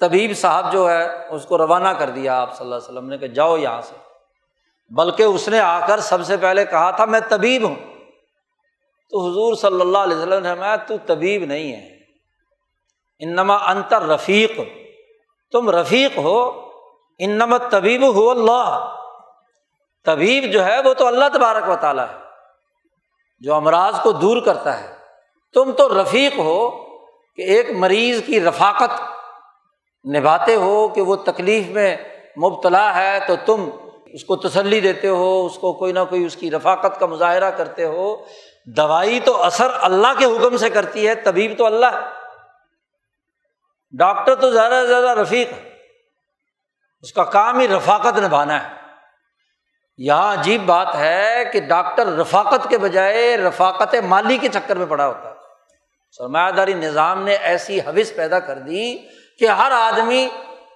[0.00, 3.18] طبیب صاحب جو ہے اس کو روانہ کر دیا آپ صلی اللہ علیہ وسلم نے
[3.18, 3.94] کہ جاؤ یہاں سے۔
[4.90, 7.74] بلکہ اس نے آ کر سب سے پہلے کہا تھا، میں طبیب ہوں۔
[9.10, 11.96] تو حضور صلی اللہ علیہ وسلم نے میں تو طبیب نہیں ہے۔
[13.18, 14.60] انما انتر رفیق
[15.52, 16.68] تم رفیق ہو۔
[17.18, 18.94] انما طبیب ہو اللہ۔
[20.04, 22.21] طبیب جو ہے وہ تو اللہ تبارک و تعالیٰ ہے۔
[23.42, 24.94] جو امراض کو دور کرتا ہے۔
[25.54, 26.70] تم تو رفیق ہو
[27.36, 29.02] کہ ایک مریض کی رفاقت
[30.16, 31.96] نبھاتے ہو کہ وہ تکلیف میں
[32.42, 33.70] مبتلا ہے تو تم
[34.06, 37.50] اس کو تسلی دیتے ہو، اس کو کوئی نہ کوئی اس کی رفاقت کا مظاہرہ
[37.50, 38.16] کرتے ہو۔
[38.76, 42.22] دوائی تو اثر اللہ کے حکم سے کرتی ہے، طبیب تو اللہ۔ ہے
[43.98, 45.72] ڈاکٹر تو زیادہ سے زیادہ رفیق۔ ہے
[47.00, 48.81] اس کا کام ہی رفاقت نبھانا ہے۔
[49.98, 55.06] یہاں عجیب بات ہے کہ ڈاکٹر رفاقت کے بجائے رفاقت مالی کے چکر میں پڑا
[55.06, 55.34] ہوتا ہے۔
[56.10, 58.98] سرمایہ داری نظام نے ایسی حوث پیدا کر دی
[59.38, 60.28] کہ ہر آدمی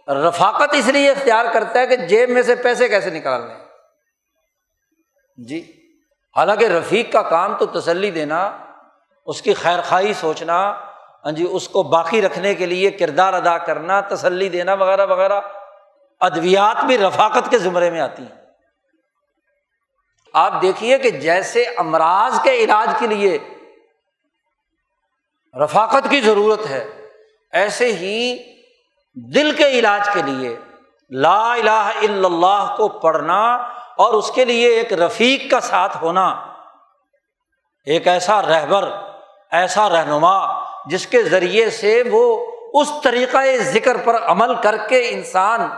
[0.08, 3.54] رفاقت اس لیے اختیار کرتا ہے کہ جیب میں سے پیسے کیسے نکالنے
[5.48, 5.60] جی
[6.36, 8.58] حالانکہ رفیق کا کام تو تسلی دینا،
[9.26, 10.58] اس کی خیر خواہی سوچنا
[11.24, 15.40] ہاں جی اس کو باقی رکھنے کے لیے کردار ادا کرنا، تسلی دینا وغیرہ وغیرہ،
[16.20, 18.35] ادویات بھی رفاقت کے زمرے میں آتی ہیں۔
[20.36, 23.38] آپ دیکھیے کہ جیسے امراض کے علاج کے لیے
[25.54, 26.84] رفاقت کی ضرورت ہے،
[27.52, 28.36] ایسے ہی
[29.16, 30.56] دل کے علاج کے لیے
[31.10, 33.40] لا الہ الا اللہ کو پڑھنا
[33.96, 36.26] اور اس کے لیے ایک رفیق کا ساتھ ہونا
[37.86, 38.90] ایک ایسا رہبر،
[39.50, 40.36] ایسا رہنما
[40.86, 42.24] جس کے ذریعے سے وہ
[42.72, 45.68] اس طریقۂ ذکر پر عمل کر کے انسان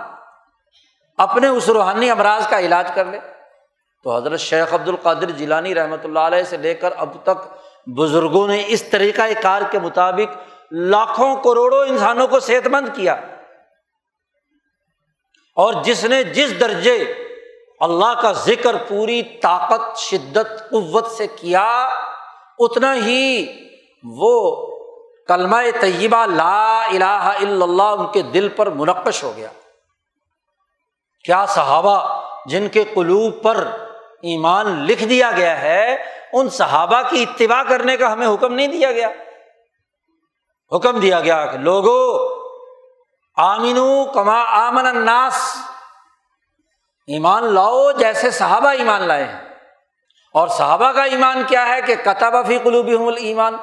[1.19, 3.19] اپنے اس روحانی امراض کا علاج کر لے۔
[4.03, 7.55] تو حضرت شیخ عبد القادر جیلانی رحمۃ اللہ علیہ سے لے کر اب تک
[7.87, 10.37] بزرگوں نے اس طریقۂ کار کے مطابق
[10.71, 13.13] لاکھوں کروڑوں انسانوں کو صحت مند کیا۔
[15.57, 17.15] اور جس نے جس درجے
[17.81, 21.89] اللہ کا ذکر پوری طاقت، شدت، قوت سے کیا،
[22.59, 23.47] اتنا ہی
[24.05, 24.67] وہ
[25.27, 29.49] کلمہ طیبہ لا الہ الا اللہ ان کے دل پر منقش ہو گیا۔
[31.25, 33.88] کیا صحابہ جن کے قلوب پر
[34.23, 35.97] ایمان لکھ دیا گیا ہے،
[36.33, 39.09] ان صحابہ کی اتباع کرنے کا ہمیں حکم نہیں دیا گیا۔
[40.77, 42.29] حکم دیا گیا کہ لوگو
[43.37, 43.79] آمین
[44.15, 45.57] کما آمن الناس۔
[47.07, 49.41] ایمان لاؤ جیسے صحابہ ایمان لائے ہیں۔
[50.35, 53.57] اور صحابہ کا ایمان کیا ہے کہ کتب فی قلوب ایمان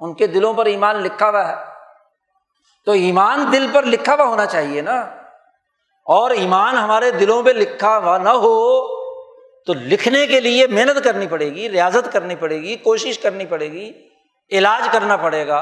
[0.00, 1.54] ان کے دلوں پر ایمان لکھا ہوا ہے۔
[2.86, 5.00] تو ایمان دل پر لکھا ہوا ہونا چاہیے نا۔
[6.06, 9.01] اور ایمان ہمارے دلوں پہ لکھا ہوا نہ ہو
[9.66, 13.72] تو لکھنے کے لیے محنت کرنی پڑے گی، ریاضت کرنی پڑے گی، کوشش کرنی پڑے
[13.72, 14.08] گی،
[14.50, 15.56] علاج کرنا پڑے گا۔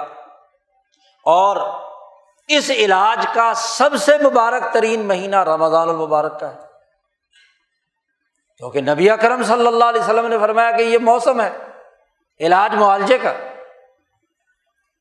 [1.25, 1.81] اور
[2.49, 6.59] اس علاج کا سب سے مبارک ترین مہینہ رمضان المبارک کا ہے۔
[8.57, 11.51] کیونکہ نبی کرم صلی اللہ علیہ وسلم نے فرمایا کہ یہ موسم ہے،
[12.41, 13.33] علاج معالجے کا۔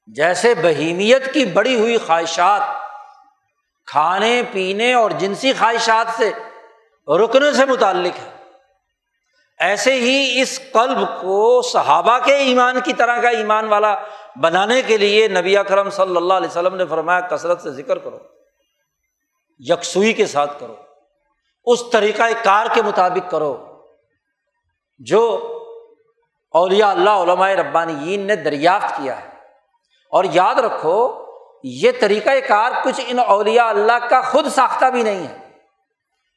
[0.08, 2.62] جیسے بہیمیت کی بڑی ہوئی خواہشات،
[3.86, 6.32] کھانے پینے اور جنسی خواہشات سے
[7.24, 8.39] رکنے سے متعلق ہے۔
[9.60, 13.95] ایسے ہی اس قلب کو صحابہ کے ایمان کی طرح کا ایمان والا
[14.36, 18.18] بنانے کے لیے نبی کرم صلی اللہ علیہ وسلم نے فرمایا، کثرت سے ذکر کرو،
[19.60, 20.76] یکسوئی کے ساتھ کرو،
[21.66, 23.84] اس طریقۂ کار کے مطابق کرو
[24.99, 25.45] جو
[26.51, 29.28] اولیاء اللہ، علماء ربانیین نے دریافت کیا ہے۔
[30.12, 31.26] اور یاد رکھو،
[31.64, 35.38] یہ طریقۂ کار کچھ ان اولیاء اللہ کا خود ساختہ بھی نہیں ہے۔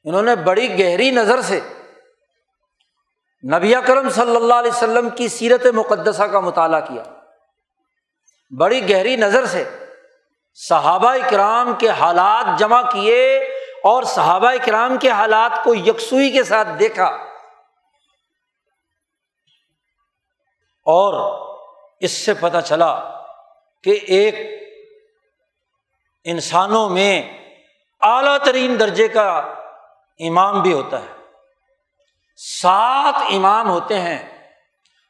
[0.04, 1.60] انہوں نے بڑی گہری نظر سے
[3.44, 7.02] نبی کرم صلی اللہ علیہ وسلم کی سیرت مقدسہ کا مطالعہ کیا۔
[8.58, 9.64] بڑی گہری نظر سے
[10.54, 13.38] صحابہ کرام کے حالات جمع کیے
[13.84, 17.04] اور صحابہ کرام کے حالات کو یکسوئی کے ساتھ دیکھا۔
[20.86, 21.42] اور
[22.00, 23.22] اس سے پتہ چلا
[23.82, 24.34] کہ ایک
[26.24, 27.38] انسانوں میں
[28.00, 29.38] اعلیٰ ترین درجے کا
[30.18, 31.21] امام بھی ہوتا ہے۔
[32.62, 34.48] سات امام ہوتے ہیں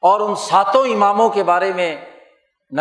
[0.01, 1.97] اور ان ساتوں اماموں کے بارے میں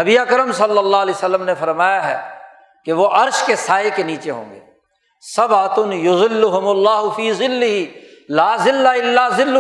[0.01, 2.39] نبی اکرم صلی اللہ علیہ وسلم نے فرمایا ہے
[2.85, 4.59] کہ وہ عرش کے سائے کے نیچے ہوں گے۔
[5.21, 6.21] سب آتن یوز
[6.53, 7.99] اللہ فی ذل ہی
[8.29, 9.57] لا ذل اللہ ذل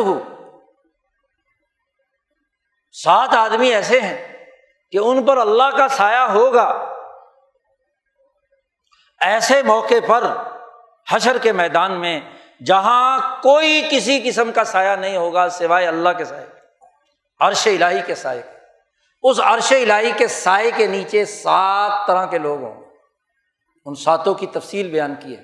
[2.91, 4.45] سات آدمی ایسے ہیں
[4.91, 6.95] کہ ان پر اللہ کا سایہ ہوگا۔
[9.21, 10.37] ایسے موقع پر
[11.11, 12.21] حشر کے میدان میں
[12.65, 16.45] جہاں کوئی کسی قسم کا سایہ نہیں ہوگا سوائے اللہ کے سائے
[17.39, 18.41] عرش الہی کے سائے
[19.23, 22.83] اس عرش الہی کے سائے کے نیچے سات طرح کے لوگ ہوں
[23.85, 25.43] ان ساتوں کی تفصیل بیان کی ہے۔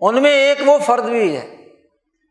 [0.00, 1.56] ان میں ایک وہ فرد بھی ہے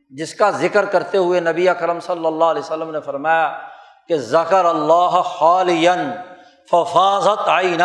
[0.10, 3.68] جس کا ذکر کرتے ہوئے نبی اکرم صلی اللہ علیہ وسلم نے فرمایا
[4.08, 6.12] کہ ذکر اللہ خالین
[6.72, 7.78] ففاظت آئی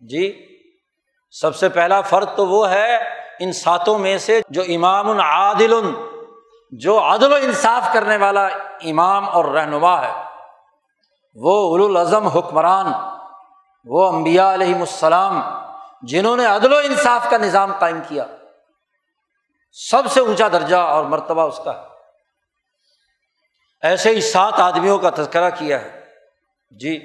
[0.00, 0.46] جی
[1.30, 5.90] سب سے پہلا فرد تو وہ ہے ان ساتوں میں سے جو امام العادل
[6.72, 8.46] جو عدل و انصاف کرنے والا
[8.84, 10.24] امام اور رہنما ہے،
[11.34, 12.86] وہ الاظم حکمران،
[13.84, 15.42] وہ امبیا علیہم السلام،
[16.02, 18.24] جنہوں نے عدل و انصاف کا نظام قائم کیا۔
[19.72, 21.82] سب سے اونچا درجہ اور مرتبہ اس کا ہے۔
[23.82, 26.04] ایسے ہی سات آدمیوں کا تذکرہ کیا ہے۔
[26.70, 27.00] جی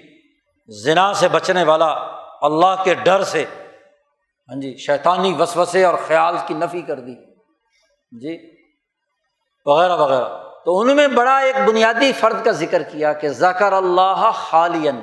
[0.67, 1.87] زنا سے بچنے والا،
[2.41, 3.45] اللہ کے ڈر سے
[4.49, 7.15] ہاں جی شیطانی وسوسے اور خیال کی نفی کر دی۔
[8.11, 8.57] جی
[9.65, 14.31] وغیرہ وغیرہ۔ تو ان میں بڑا ایک بنیادی فرد کا ذکر کیا کہ ذکر اللہ
[14.33, 14.99] خالین۔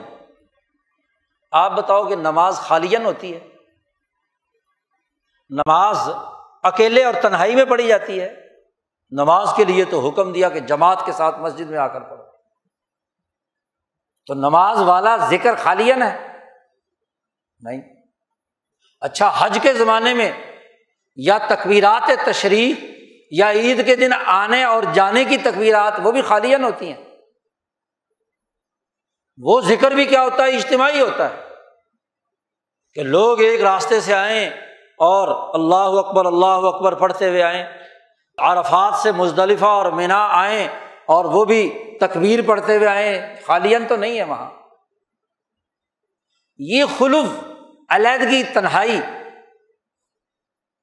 [1.52, 3.48] آپ بتاؤ کہ نماز خالین ہوتی ہے؟
[5.50, 5.98] نماز
[6.62, 8.48] اکیلے اور تنہائی میں پڑھی جاتی ہے؟
[9.10, 12.22] نماز کے لیے تو حکم دیا کہ جماعت کے ساتھ مسجد میں آ کر پڑھو۔
[14.26, 16.38] تو نماز والا ذکر خالین ہے؟
[17.60, 17.89] نہیں۔
[19.00, 20.32] اچھا حج کے زمانے میں
[21.16, 22.74] یا تقویرات تشریح
[23.30, 27.04] یا عید کے دن آنے اور جانے کی تقویرات وہ بھی خالین ہوتی ہیں۔
[29.38, 31.42] وہ ذکر بھی کیا ہوتا ہے، اجتماعی ہوتا ہے
[32.94, 34.50] کہ لوگ ایک راستے سے آئیں
[34.98, 37.64] اور اللہ اکبر اللہ اکبر پڑھتے ہوئے آئیں،
[38.38, 40.68] عرفات سے مزدلفہ اور مینا آئیں
[41.06, 41.68] اور وہ بھی
[42.00, 44.50] تکبیر پڑھتے ہوئے آئیں خالین تو نہیں ہے وہاں۔
[46.58, 47.49] یہ خلف
[47.90, 49.00] علیحدگی، تنہائی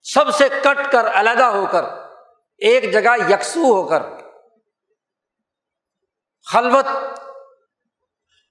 [0.03, 1.85] سب سے کٹ کر، علیحدہ ہو کر،
[2.57, 4.03] ایک جگہ یکسو ہو کر،
[6.51, 6.87] خلوت۔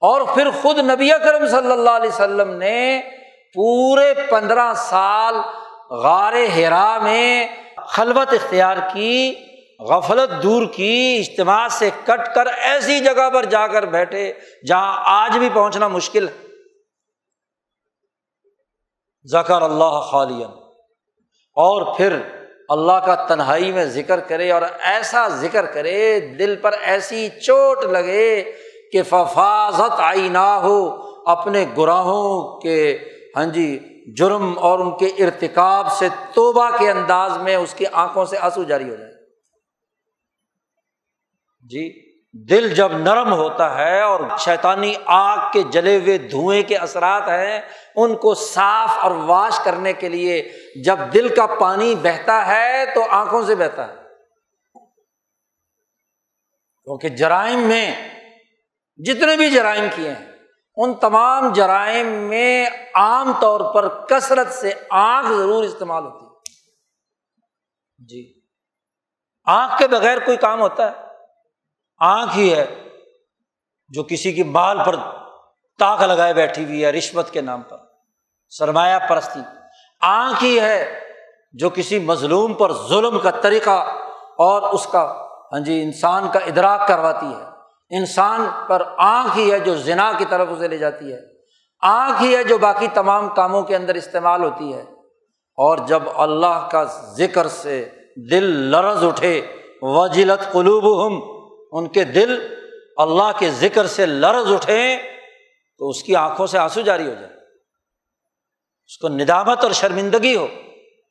[0.01, 3.01] اور پھر خود نبی کرم صلی اللہ علیہ وسلم نے
[3.53, 5.35] پورے پندرہ سال
[5.89, 7.47] غار ہرا میں
[7.77, 9.45] خلوت اختیار کی،
[9.79, 14.33] غفلت دور کی، اجتماع سے کٹ کر ایسی جگہ پر جا کر بیٹھے
[14.67, 16.46] جہاں آج بھی پہنچنا مشکل ہے۔
[19.31, 20.51] ذکر اللہ خالین
[21.55, 22.19] اور پھر
[22.69, 28.51] اللہ کا تنہائی میں ذکر کرے اور ایسا ذکر کرے، دل پر ایسی چوٹ لگے
[28.91, 32.97] کہ ففاظت آئی نہ ہو اپنے گراہوں کے
[33.37, 33.79] ہاں جی
[34.17, 38.63] جرم اور ان کے ارتکاب سے توبہ کے انداز میں اس کی آنکھوں سے آنسو
[38.63, 39.11] جاری ہو جائے۔
[41.61, 42.06] جی؟
[42.45, 47.61] دل جب نرم ہوتا ہے اور شیطانی آگ کے جلے ہوئے دھوئیں کے اثرات ہیں،
[47.95, 50.51] ان کو صاف اور واش کرنے کے لیے
[50.85, 53.93] جب دل کا پانی بہتا ہے تو آنکھوں سے بہتا ہے۔
[56.83, 58.09] کیونکہ جرائم میں
[58.97, 60.31] جتنے بھی جرائم کیے ہیں،
[60.75, 66.31] ان تمام جرائم میں عام طور پر کثرت سے آنکھ ضرور استعمال ہوتی ہے۔
[68.07, 68.41] جی۔
[69.45, 71.06] آنکھ کے بغیر کوئی کام ہوتا ہے؟
[71.99, 72.75] آنکھ ہی ہے
[73.89, 74.95] جو کسی کی مال پر
[75.79, 77.77] تاک لگائے بیٹھی ہوئی ہے رشوت کے نام پر،
[78.49, 79.39] سرمایہ پرستی۔
[80.01, 80.99] آنکھ ہی ہے
[81.53, 83.85] جو کسی مظلوم پر ظلم کا طریقہ
[84.37, 87.43] اور اس کا ہاں جی انسان کا ادراک کرواتی ہے۔
[87.97, 91.19] انسان پر آنکھ ہی ہے جو زنا کی طرف اسے لے جاتی ہے۔
[91.81, 94.81] آنکھ ہی ہے جو باقی تمام کاموں کے اندر استعمال ہوتی ہے۔
[95.57, 96.83] اور جب اللہ کا
[97.13, 97.89] ذکر سے
[98.31, 99.41] دل لرز اٹھے،
[99.81, 101.36] وجلت قلوب ہم
[101.77, 102.53] ان کے دل
[102.97, 104.97] اللہ کے ذکر سے لرز اٹھیں
[105.77, 107.33] تو اس کی آنکھوں سے آنسو جاری ہو جائے
[108.85, 110.47] اس کو ندامت اور شرمندگی ہو۔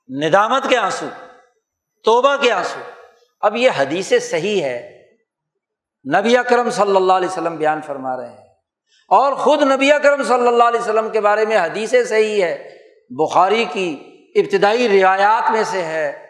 [0.08, 1.06] ندامت کے آنسو،
[2.04, 2.80] توبہ کے آنسو۔
[3.40, 5.06] اب یہ حدیث صحیح ہے۔
[6.18, 8.46] نبی اکرم صلی اللہ علیہ وسلم بیان فرما رہے ہیں۔
[9.08, 12.76] اور خود نبی اکرم صلی اللہ علیہ وسلم کے بارے میں حدیث صحیح ہے۔
[13.10, 13.96] بخاری کی
[14.34, 16.26] ابتدائی روایات میں سے ہے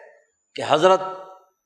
[0.55, 1.01] کہ حضرت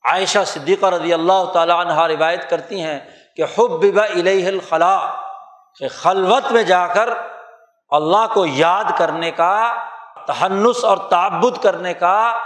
[0.04, 3.00] عائشہ صدیقہ رضی اللہ تعالیٰ عنہ روایت کرتی ہیں
[3.36, 5.10] کہ حب الہ الخلا
[5.78, 7.08] کہ خلوت میں جا کر
[7.90, 9.84] اللہ کو یاد کرنے کا
[10.26, 12.38] تہنس اور تعبد کرنے کا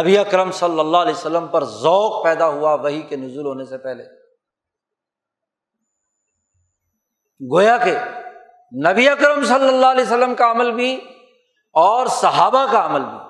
[0.00, 3.78] نبی اکرم صلی اللہ علیہ وسلم پر ذوق پیدا ہوا وہی کے نزول ہونے سے
[3.78, 4.04] پہلے۔
[7.52, 7.98] گویا کہ
[8.92, 10.94] نبی اکرم صلی اللہ علیہ وسلم کا عمل بھی
[11.74, 13.25] اور صحابہ کا عمل بھی۔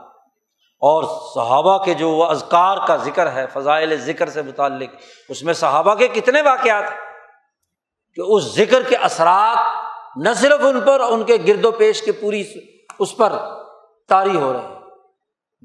[0.78, 1.04] اور
[1.34, 4.88] صحابہ کے جو ازکار کا ذکر ہے، فضائل ذکر سے متعلق،
[5.28, 6.98] اس میں صحابہ کے کتنے واقعات ہیں
[8.14, 9.58] کہ اس ذکر کے اثرات
[10.16, 12.44] نہ صرف ان پر، ان کے گرد و پیش کے پوری
[12.98, 13.32] اس پر
[14.08, 14.74] طاری ہو رہے ہیں۔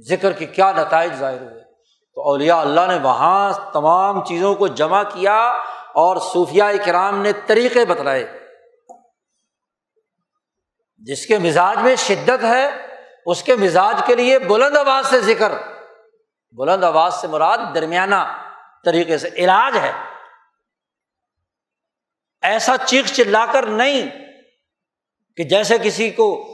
[0.08, 1.62] ذکر کے کیا نتائج ظاہر ہوئے۔
[2.16, 5.50] تو اولیاء اللہ نے وہاں تمام چیزوں کو جمع کیا
[5.94, 8.40] اور صوفیہ کرام نے طریقے بتلائے۔
[10.98, 12.91] جس کے مزاج میں شدت ہے
[13.26, 15.52] اس کے مزاج کے لیے بلند آواز سے ذکر۔
[16.52, 18.48] بلند آواز سے مراد درمیانہ
[18.86, 19.92] طریقے سے علاج ہے۔
[22.42, 24.10] ایسا چیخ چلا کر نہیں
[25.36, 26.52] کہ جیسے کسی کو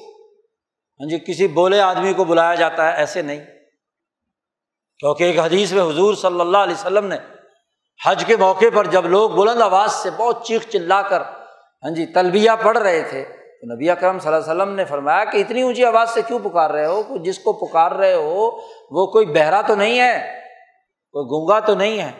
[0.99, 3.45] ہاں جی کسی بولے آدمی کو بلایا جاتا ہے، ایسے نہیں۔
[4.99, 7.18] کیونکہ ایک حدیث میں حضور صلی اللہ علیہ وسلم نے
[8.05, 11.22] حج کے موقع پر جب لوگ بلند آواز سے بہت چیخ چلا کر
[11.84, 15.26] ہاں جی تلبیہ پڑھ رہے تھے تو نبی اکرم صلی اللہ علیہ وسلم نے فرمایا
[15.26, 18.49] کہ اتنی اونچی آواز سے کیوں پکار رہے ہو؟ جس کو پکار رہے ہو،
[18.91, 20.41] وہ کوئی بہرا تو نہیں ہے،
[21.12, 22.12] کوئی گونگا تو نہیں ہے،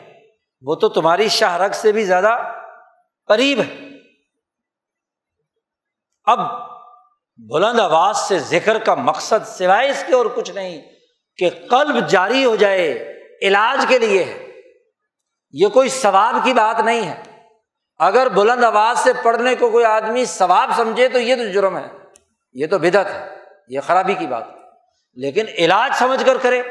[0.62, 2.38] وہ تو تمہاری شاہ رگ سے بھی زیادہ
[3.28, 3.88] قریب ہے۔
[6.26, 6.40] اب
[7.38, 10.82] بلند آواز سے ذکر کا مقصد سوائے اس کے اور کچھ نہیں
[11.38, 14.48] کہ قلب جاری ہو جائے، علاج کے لیے ہے۔
[15.52, 17.37] یہ کوئی ثواب کی بات نہیں ہے۔
[18.00, 21.88] اگر بلند آواز سے پڑھنے کو کوئی آدمی ثواب سمجھے تو یہ تو جرم ہے،
[22.54, 23.38] یہ تو بدت ہے،
[23.68, 24.56] یہ خرابی کی بات ہے۔
[25.14, 26.62] لیکن علاج سمجھ کر کرے۔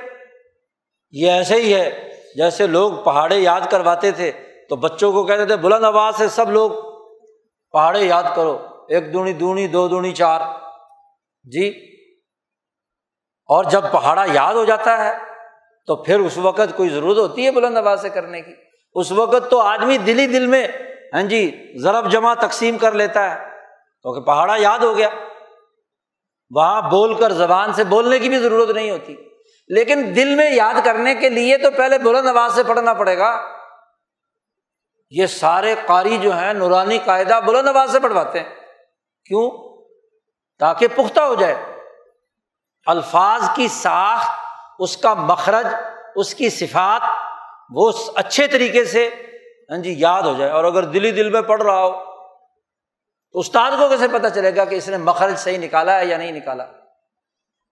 [1.11, 4.33] یہ ایسے ہی ہے، جیسے لوگ پہاڑے یاد کرواتے تھے
[4.69, 6.71] تو بچوں کو کہتے تھے، بلند آواز سے سب لوگ
[7.73, 10.41] پہاڑے یاد کرو۔ ایک دونی دونی، دو دونی، چار۔
[11.45, 11.97] جی۔
[13.49, 15.19] اور جب پہاڑا یاد ہو جاتا ہے
[15.87, 18.53] تو پھر اس وقت کوئی ضرورت ہوتی ہے بلند آواز سے کرنے کی۔
[18.95, 20.69] اس وقت تو آدمی دل ہی دل میں
[21.17, 23.51] ہاں جی ضرب جمع تقسیم کر لیتا ہے۔
[24.03, 25.09] کیونکہ پہاڑا یاد ہو گیا۔
[26.51, 29.17] وہاں بول کر زبان سے بولنے کی بھی ضرورت نہیں ہوتی۔
[29.69, 33.43] لیکن دل میں یاد کرنے کے لیے تو پہلے بلند آواز سے پڑھنا پڑے گا۔
[35.11, 38.49] یہ سارے قاری جو ہیں، نورانی قاعدہ بلند آواز سے پڑھواتے ہیں۔
[39.25, 39.51] کیوں؟
[40.59, 41.55] تاکہ پختہ ہو جائے۔
[42.87, 44.31] الفاظ کی ساخت،
[44.79, 45.67] اس کا مخرج،
[46.17, 47.03] اس کی صفات،
[47.71, 49.11] وہ اچھے طریقے سے
[49.71, 51.93] ہاں جی یاد ہو جائے۔ اور اگر دلی دل میں پڑھ رہا ہو،
[53.33, 56.17] تو استاد کو کیسے پتا چلے گا کہ اس نے مخرج صحیح نکالا ہے یا
[56.17, 56.67] نہیں نکالا؟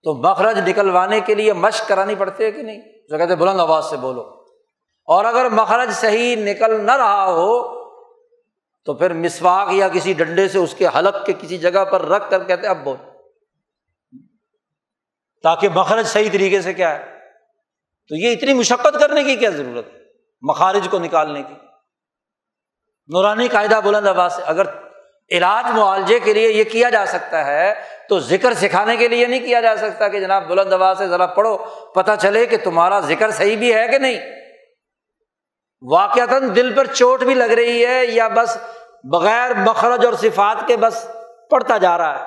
[0.02, 3.90] تو مخرج نکلوانے کے لیے مشق کرانی پڑتی ہے کہ نہیں؟ جو کہتے بلند آواز
[3.90, 4.20] سے بولو۔
[5.04, 7.84] اور اگر مخرج صحیح نکل نہ رہا ہو،
[8.84, 12.30] تو پھر مسواک یا کسی ڈنڈے سے اس کے حلق کے کسی جگہ پر رکھ
[12.30, 12.96] کر کہتے اب بول۔
[15.42, 17.18] تاکہ مخرج صحیح طریقے سے کیا ہے؟
[18.08, 19.98] تو یہ اتنی مشقت کرنے کی کیا ضرورت ہے؟
[20.42, 21.54] مخارج کو نکالنے کی۔
[23.06, 24.66] نورانی قاعدہ بلند آباد سے، اگر
[25.30, 27.74] علاج معالجے کے لیے یہ کیا جا سکتا ہے،
[28.08, 31.26] تو ذکر سکھانے کے لیے نہیں کیا جا سکتا کہ جناب بلند آباد سے ذرا
[31.26, 31.56] پڑھو،
[31.94, 34.20] پتہ چلے کہ تمہارا ذکر صحیح بھی ہے کہ نہیں۔
[35.82, 38.56] واقعات دل پر چوٹ بھی لگ رہی ہے یا بس
[39.12, 41.06] بغیر مخرج اور صفات کے بس
[41.50, 42.24] پڑھتا جا رہا ہے۔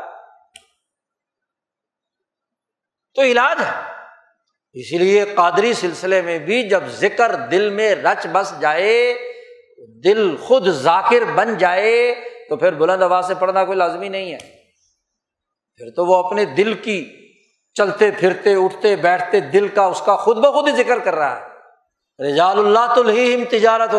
[3.16, 3.94] تو علاج ہے۔
[4.74, 9.14] اسی لیے قادری سلسلے میں بھی جب ذکر دل میں رچ بس جائے
[10.04, 12.16] دل خود ذاکر بن جائے
[12.50, 14.38] تو پھر بلند آواز سے پڑھنا کوئی لازمی نہیں ہے۔
[15.76, 17.28] پھر تو وہ اپنے دل کی
[17.74, 21.46] چلتے پھرتے، اٹھتے بیٹھتے دل کا اس کا خود بخود ہی ذکر کر رہا ہے۔
[22.28, 23.04] رجال اللہ تو
[23.50, 23.96] تجارت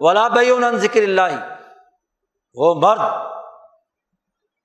[0.00, 1.56] ولا بین ذکر اللہ۔
[2.54, 3.00] وہ مرد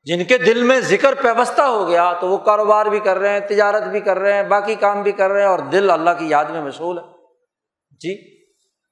[0.04, 3.40] جن کے دل میں ذکر پیوستہ ہو گیا تو وہ کاروبار بھی کر رہے ہیں،
[3.40, 6.26] تجارت بھی کر رہے ہیں، باقی کام بھی کر رہے ہیں اور دل اللہ کی
[6.30, 7.04] یاد میں مشغول ہے۔
[7.92, 8.35] جی۔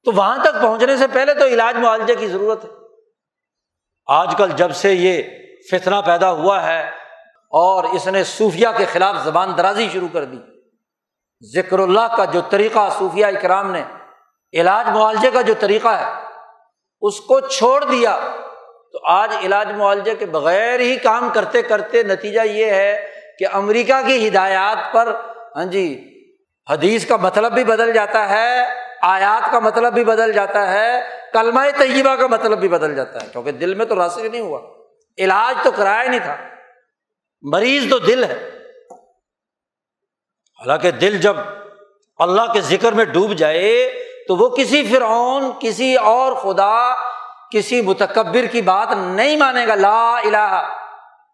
[0.05, 2.69] تو وہاں تک پہنچنے سے پہلے تو علاج معالجے کی ضرورت ہے۔
[4.07, 5.23] آج کل جب سے یہ
[5.71, 6.89] فتنا پیدا ہوا ہے
[7.49, 10.37] اور اس نے صوفیہ کے خلاف زبان درازی شروع کر دی۔
[11.53, 13.83] ذکر اللہ کا جو طریقہ صوفیہ اکرام نے،
[14.53, 16.11] علاج معالجے کا جو طریقہ ہے،
[17.01, 18.19] اس کو چھوڑ دیا۔
[18.91, 24.07] تو آج علاج معالجے کے بغیر ہی کام کرتے کرتے نتیجہ یہ ہے کہ امریکہ
[24.07, 25.15] کی ہدایات پر
[25.55, 26.13] ہاں جی
[26.69, 31.01] حدیث کا مطلب بھی بدل جاتا ہے۔ آیات کا مطلب بھی بدل جاتا ہے،
[31.33, 34.61] کلمہ طیبہ کا مطلب بھی بدل جاتا ہے، کیونکہ دل میں تو راسک نہیں ہوا۔
[35.17, 36.37] علاج تو کرایا نہیں تھا۔
[37.41, 38.49] مریض تو دل ہے۔
[40.59, 41.37] حالانکہ دل جب
[42.17, 46.93] اللہ کے ذکر میں ڈوب جائے، تو وہ کسی فرعون، کسی اور خدا،
[47.51, 50.71] کسی متکبر کی بات نہیں مانے گا۔ لا الہ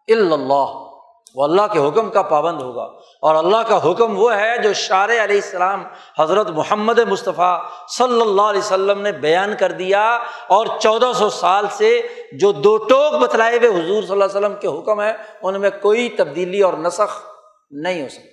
[0.08, 0.89] الا اللہ۔
[1.34, 2.82] وہ اللہ کے حکم کا پابند ہوگا۔
[3.22, 5.84] اور اللہ کا حکم وہ ہے جو شار علیہ السلام
[6.18, 10.14] حضرت محمد مصطفیٰ صلی اللہ علیہ وسلم نے بیان کر دیا
[10.48, 14.54] اور چودہ سو سال سے جو دو ٹوک بتلائے ہوئے حضور صلی اللہ علیہ وسلم
[14.54, 15.12] کے حکم ہے
[15.42, 17.26] ان میں کوئی تبدیلی اور نسخ
[17.70, 18.28] نہیں ہو سکتی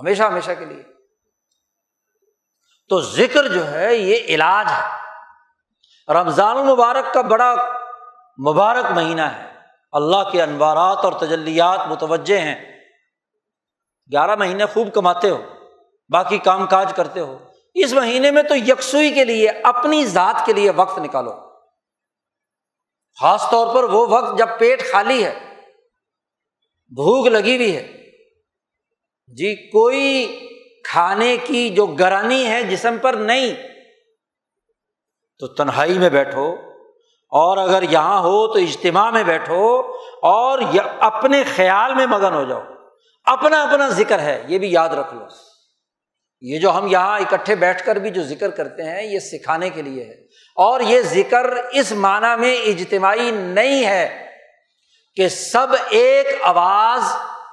[0.00, 0.82] ہمیشہ ہمیشہ کے لیے۔
[2.88, 4.88] تو ذکر جو ہے، یہ علاج ہے۔
[6.12, 7.54] رمضان المبارک کا بڑا
[8.48, 9.59] مبارک مہینہ ہے۔
[9.92, 12.80] اللہ کے انوارات اور تجلیات متوجہ ہیں۔
[14.12, 15.42] گیارہ مہینے خوب کماتے ہو،
[16.08, 17.38] باقی کام کاج کرتے ہو۔
[17.74, 21.32] اس مہینے میں تو یکسوئی کے لیے، اپنی ذات کے لیے وقت نکالو۔
[23.20, 25.34] خاص طور پر وہ وقت جب پیٹ خالی ہے،
[26.88, 28.10] بھوک لگی ہوئی ہے۔
[29.26, 30.38] جی کوئی
[30.84, 33.54] کھانے کی جو گرانی ہے جسم پر نہیں،
[35.38, 36.69] تو تنہائی میں بیٹھو۔
[37.30, 39.82] اور اگر یہاں ہو تو اجتماع میں بیٹھو
[40.22, 40.58] اور
[41.00, 42.60] اپنے خیال میں مگن ہو جاؤ۔
[43.24, 45.24] اپنا اپنا ذکر ہے، یہ بھی یاد رکھ لو۔
[46.40, 49.82] یہ جو ہم یہاں اکٹھے بیٹھ کر بھی جو ذکر کرتے ہیں، یہ سکھانے کے
[49.82, 50.14] لیے ہے۔
[50.56, 54.26] اور یہ ذکر اس معنی میں اجتماعی نہیں ہے
[55.14, 57.02] کہ سب ایک آواز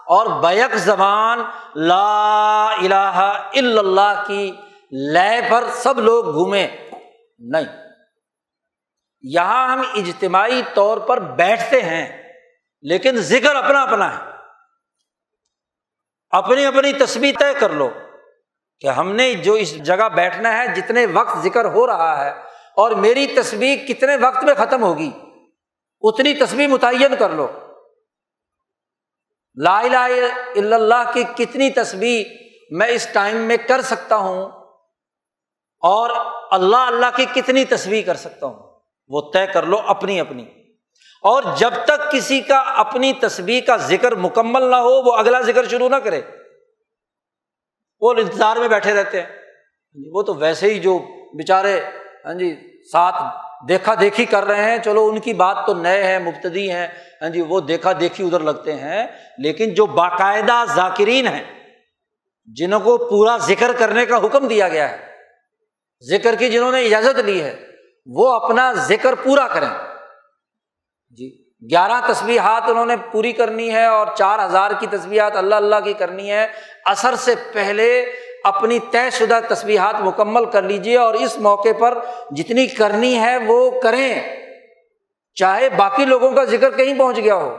[0.07, 1.39] اور بیک زبان
[1.75, 4.51] لا الہ الا اللہ کی
[4.91, 6.67] لے پر سب لوگ گھومیں۔
[7.39, 7.86] نہیں۔
[9.24, 12.05] یہاں ہم اجتماعی طور پر بیٹھتے ہیں،
[12.84, 14.36] لیکن ذکر اپنا اپنا ہے۔
[16.34, 17.89] اپنی اپنی تصویر طے کر لو
[18.82, 22.30] کہ ہم نے جو اس جگہ بیٹھنا ہے، جتنے وقت ذکر ہو رہا ہے،
[22.78, 25.09] اور میری تصویر کتنے وقت میں ختم ہوگی،
[26.03, 27.47] اتنی تصویر متعین کر لو۔
[29.57, 30.07] لا الہ
[30.55, 32.26] الا اللہ کی کتنی تصویر
[32.72, 34.45] میں اس ٹائم میں کر سکتا ہوں،
[35.84, 36.09] اور
[36.51, 38.66] اللہ اللہ کی کتنی تصویر کر سکتا ہوں۔
[39.08, 40.45] وہ طے کر لو اپنی اپنی۔
[41.22, 45.68] اور جب تک کسی کا اپنی تصویر کا ذکر مکمل نہ ہو، وہ اگلا ذکر
[45.68, 46.22] شروع نہ کرے۔
[48.01, 50.99] وہ انتظار میں بیٹھے رہتے ہیں۔ ہاں جی، وہ تو ویسے ہی جو
[51.34, 51.82] بےچارے
[52.26, 52.55] ہاں جی
[52.91, 53.16] ساتھ
[53.68, 56.88] دیکھا دیکھی کر رہے ہیں، چلو ان کی بات تو نئے ہیں، مبتدی ہیں۔
[57.22, 61.43] ہاں جی وہ دیکھا دیکھی ادھر لگتے ہیں۔ لیکن جو باقاعدہ ذاکرین ہیں،
[62.45, 64.97] جنہوں کو پورا ذکر کرنے کا حکم دیا گیا ہے،
[66.10, 67.66] ذکر کی جنہوں نے اجازت لی ہے
[68.08, 69.70] وہ اپنا ذکر پورا کریں۔
[71.10, 75.76] جی گیارہ تصویحات انہوں نے پوری کرنی ہے اور چار ہزار کی تصویحات اللہ اللہ
[75.84, 76.47] کی کرنی ہے۔
[76.86, 78.01] اثر سے پہلے
[78.43, 81.97] اپنی طے شدہ تصویحات مکمل کر لیجیے اور اس موقع پر
[82.32, 84.22] جتنی کرنی ہے وہ کریں۔
[85.36, 87.58] چاہے باقی لوگوں کا ذکر کہیں پہنچ گیا ہو،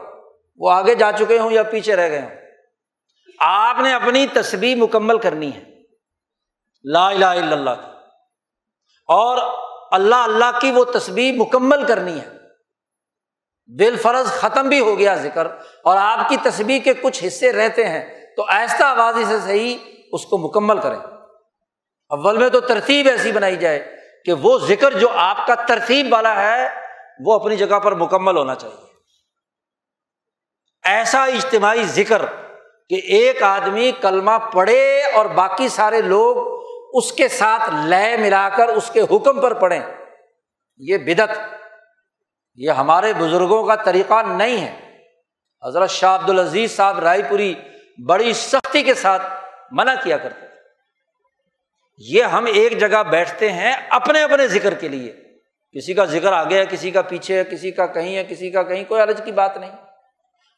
[0.57, 2.30] وہ آگے جا چکے ہوں یا پیچھے رہ گئے ہوں۔
[3.38, 5.62] آپ نے اپنی تصویر مکمل کرنی ہے۔
[6.84, 7.90] لا الہ الا اللہ۔ کی
[9.07, 12.39] اور اللہ اللہ کی وہ تصویر مکمل کرنی ہے۔
[13.78, 15.47] دل فرض ختم بھی ہو گیا ذکر
[15.84, 19.76] اور آپ کی تصویر کے کچھ حصے رہتے ہیں تو ایسا آبادی سے صحیح
[20.12, 20.99] اس کو مکمل کریں۔
[22.09, 26.43] اول میں تو ترتیب ایسی بنائی جائے کہ وہ ذکر جو آپ کا ترتیب والا
[26.43, 26.68] ہے
[27.24, 28.89] وہ اپنی جگہ پر مکمل ہونا چاہیے۔
[30.84, 32.22] ایسا اجتماعی ذکر
[32.89, 36.57] کہ ایک آدمی کلمہ پڑھے اور باقی سارے لوگ
[36.93, 39.80] اس کے ساتھ لے ملا کر اس کے حکم پر پڑھیں۔
[40.78, 41.55] یہ بدت
[42.55, 44.99] یہ ہمارے بزرگوں کا طریقہ نہیں ہے۔
[45.66, 47.55] حضرت شاہ عبد العزیز صاحب رائے پوری
[48.07, 49.22] بڑی سختی کے ساتھ
[49.70, 50.55] منع کیا کرتے تھے۔
[51.99, 55.12] یہ ہم ایک جگہ بیٹھتے ہیں اپنے اپنے ذکر کے لیے۔
[55.72, 58.62] کسی کا ذکر آگے ہے، کسی کا پیچھے ہے، کسی کا کہیں ہے، کسی کا
[58.62, 59.70] کہیں، کوئی الج کی بات نہیں۔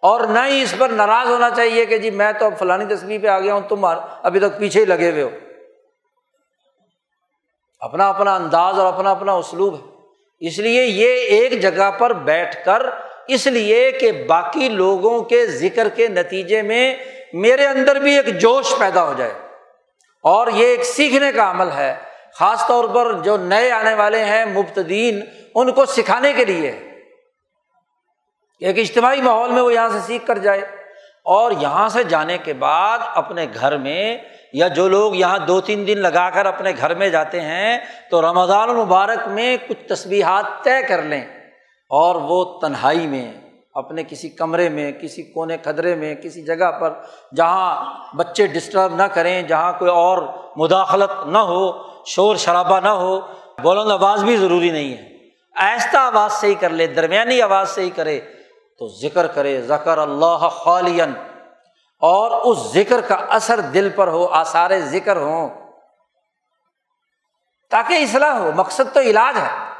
[0.02, 3.20] اور نہ ہی اس پر ناراض ہونا چاہیے کہ جی میں تو اب فلانی تصویر
[3.20, 3.84] پہ آ گیا ہوں، تم
[4.22, 5.30] ابھی تک پیچھے ہی لگے ہوئے ہو۔
[7.80, 9.90] اپنا اپنا انداز اور اپنا اپنا اسلوب ہے۔
[10.38, 12.82] اس لیے یہ ایک جگہ پر بیٹھ کر،
[13.28, 16.96] اس لیے کہ باقی لوگوں کے ذکر کے نتیجے میں
[17.32, 19.34] میرے اندر بھی ایک جوش پیدا ہو جائے۔
[20.22, 21.94] اور یہ ایک سیکھنے کا عمل ہے۔
[22.34, 25.20] خاص طور پر جو نئے آنے والے ہیں، مبتدین،
[25.54, 26.70] ان کو سکھانے کے لیے۔
[28.60, 30.60] ایک اجتماعی ماحول میں وہ یہاں سے سیکھ کر جائے۔
[31.24, 34.18] اور یہاں سے جانے کے بعد اپنے گھر میں
[34.52, 37.78] یا جو لوگ یہاں دو تین دن لگا کر اپنے گھر میں جاتے ہیں،
[38.10, 41.24] تو رمضان المبارک میں کچھ تصویرات طے کر لیں۔
[41.88, 43.32] اور وہ تنہائی میں،
[43.74, 46.92] اپنے کسی کمرے میں، کسی کونے کھدرے میں، کسی جگہ پر
[47.36, 50.18] جہاں بچے ڈسٹرب نہ کریں، جہاں کوئی اور
[50.56, 51.70] مداخلت نہ ہو،
[52.06, 53.20] شور شرابہ نہ ہو
[53.62, 55.08] بولند آواز بھی ضروری نہیں ہے۔
[55.56, 58.20] آہستہ آواز سے ہی کر لے، درمیانی آواز سے ہی کرے
[58.78, 61.12] تو ذکر کرے، ذکر اللہ خالین
[62.00, 65.72] اور اس ذکر کا اثر دل پر ہو، آثار ذکر ہوں،
[67.70, 69.72] تاکہ اصلاح ہو، مقصد تو علاج ہے۔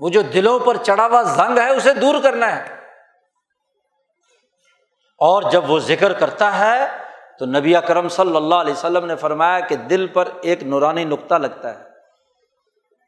[0.00, 2.74] وہ جو دلوں پر چڑھا ہوا زنگ ہے، اسے دور کرنا ہے۔
[5.18, 6.86] اور جب وہ ذکر کرتا ہے،
[7.38, 11.34] تو نبی اکرم صلی اللہ علیہ وسلم نے فرمایا کہ دل پر ایک نورانی نقطہ
[11.34, 11.84] لگتا ہے۔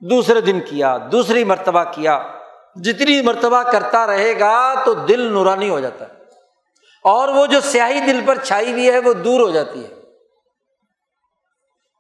[0.01, 2.23] دوسرے دن کیا، دوسری مرتبہ کیا،
[2.75, 6.22] جتنی مرتبہ کرتا رہے گا، تو دل نورانی ہو جاتا ہے۔
[7.05, 9.89] اور وہ جو سیاہی دل پر چھائی ہوئی ہے، وہ دور ہو جاتی ہے۔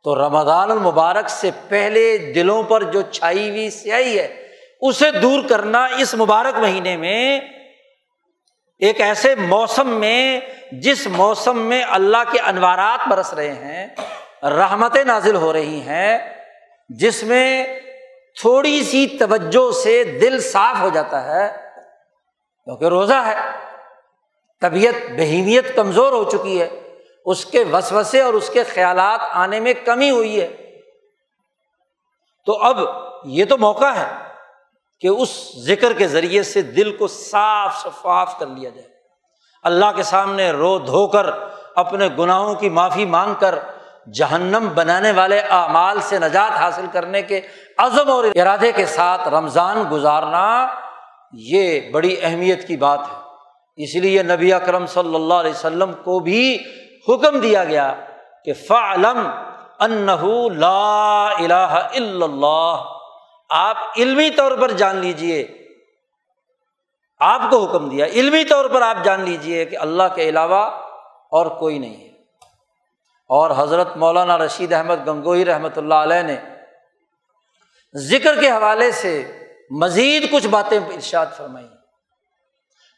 [0.04, 4.48] تو رمضان المبارک سے پہلے دلوں پر جو چھائی ہوئی سیاہی ہے،
[4.80, 7.40] اسے دور کرنا اس مبارک مہینے میں
[8.78, 10.40] ایک ایسے موسم میں،
[10.72, 13.88] جس موسم میں اللہ کے انوارات برس رہے ہیں،
[14.42, 16.34] رحمتیں نازل ہو رہی ہیں،
[16.88, 17.66] جس میں
[18.40, 21.48] تھوڑی سی توجہ سے دل صاف ہو جاتا ہے۔
[22.64, 23.36] کیونکہ روزہ ہے۔
[24.62, 29.74] طبیعت بہیمیت کمزور ہو چکی ہے، اس کے وسوسے اور اس کے خیالات آنے میں
[29.84, 30.56] کمی ہوئی ہے۔
[32.46, 32.78] تو اب
[33.24, 34.12] یہ تو موقع ہے
[35.00, 35.28] کہ اس
[35.66, 38.88] ذکر کے ذریعے سے دل کو صاف شفاف کر لیا جائے۔
[39.62, 41.26] اللہ کے سامنے رو دھو کر
[41.76, 43.58] اپنے گناہوں کی معافی مانگ کر
[44.14, 47.40] جہنم بنانے والے اعمال سے نجات حاصل کرنے کے
[47.78, 50.66] عزم اور ارادے کے ساتھ رمضان گزارنا
[51.32, 53.21] یہ بڑی اہمیت کی بات ہے۔
[53.76, 56.58] اس لیے نبی اکرم صلی اللہ علیہ وسلم کو بھی
[57.08, 57.94] حکم دیا گیا
[58.44, 59.30] کہ فعلم
[59.80, 60.24] انہ
[60.54, 62.84] لا الہ الا اللہ،
[63.50, 65.46] آپ علمی طور پر جان لیجیے
[67.20, 70.64] آپ کو حکم دیا، علمی طور پر آپ جان لیجیے کہ اللہ کے علاوہ
[71.30, 72.08] اور کوئی نہیں ہے۔
[73.30, 76.36] اور حضرت مولانا رشید احمد گنگوئی رحمۃ اللہ علیہ نے
[77.94, 79.32] ذکر کے حوالے سے
[79.70, 81.66] مزید کچھ باتیں ارشاد فرمائی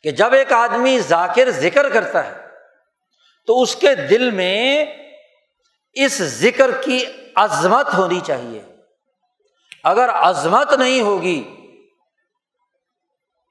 [0.05, 2.33] کہ جب ایک آدمی ذاکر ذکر کرتا ہے
[3.47, 4.85] تو اس کے دل میں
[5.93, 7.05] اس ذکر کی
[7.35, 8.63] عظمت ہونی چاہیے۔
[9.85, 11.43] اگر عظمت نہیں ہوگی،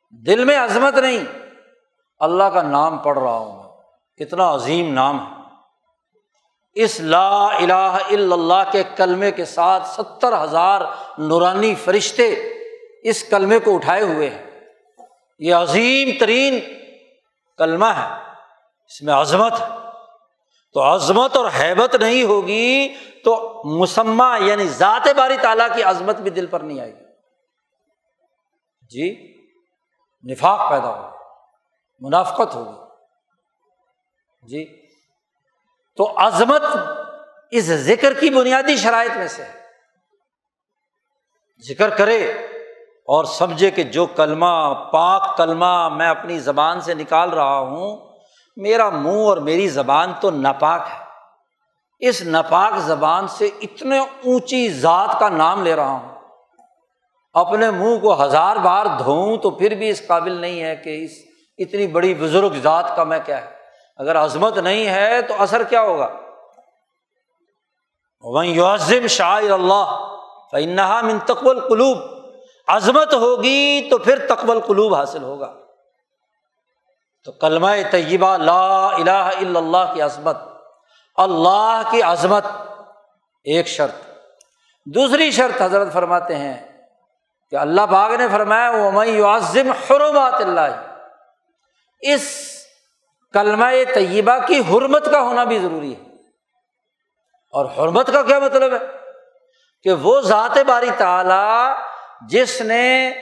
[0.09, 1.23] دل میں عظمت نہیں،
[2.19, 3.63] اللہ کا نام پڑھ رہا ہوں
[4.17, 5.41] کتنا عظیم نام ہے۔
[6.73, 10.81] اس لا الہ الا اللہ کے کلمے کے ساتھ ستر ہزار
[11.17, 12.34] نورانی فرشتے
[13.03, 14.52] اس کلمے کو اٹھائے ہوئے ہیں۔
[15.44, 16.60] یہ عظیم ترین
[17.57, 18.32] کلمہ ہے،
[18.86, 19.65] اس میں عظمت ہے۔
[20.74, 22.94] تو عظمت اور حیبت نہیں ہوگی
[23.26, 27.06] تو مسمہ یعنی ذات باری تعالیٰ کی عظمت بھی دل پر نہیں آئے گی۔
[28.82, 29.34] جی
[30.32, 31.11] نفاق پیدا ہوگا
[31.99, 32.84] منافقت ہوگی۔
[34.48, 34.88] جی
[35.98, 36.61] تو عظمت
[37.52, 39.44] اس ذکر کی بنیادی شرائط میں سے
[41.70, 42.48] ذکر کرے
[43.05, 47.97] اور سمجھے کہ جو کلمہ، پاک کلمہ میں اپنی زبان سے نکال رہا ہوں،
[48.57, 51.03] میرا منہ اور میری زبان تو ناپاک ہے۔
[51.99, 56.15] اس ناپاک زبان سے اتنے اونچی ذات کا نام لے رہا ہوں۔
[57.34, 61.11] اپنے منہ کو ہزار بار دھوؤں تو پھر بھی اس قابل نہیں ہے کہ اس
[61.57, 63.55] اتنی بڑی بزرگ ذات کا میں کیا ہے۔
[63.97, 66.09] اگر عظمت نہیں ہے تو اثر کیا ہوگا؟
[68.23, 70.15] وہیں یوزم شاعر اللہ
[70.51, 71.97] فنحا من تقبل قلوب
[72.68, 75.53] عظمت ہوگی تو پھر تقبل قلوب حاصل ہوگا۔
[77.23, 80.38] تو کلمہ طیبہ لا الہ الا اللہ کی عظمت،
[81.15, 82.45] اللہ کی عظمت
[83.44, 83.95] ایک شرط۔
[84.85, 86.81] دوسری شرط حضرت فرماتے ہیں
[87.49, 90.95] کہ اللہ باغ نے فرمایا وہ میں حرمات اللہ
[91.99, 92.22] اس
[93.34, 96.02] کلمہ طیبہ کی حرمت کا ہونا بھی ضروری ہے۔
[97.52, 98.80] اور حرمت کا کیا مطلب ہے؟
[99.84, 101.73] کہ وہ ذات باری تعالی
[102.29, 103.13] جس نے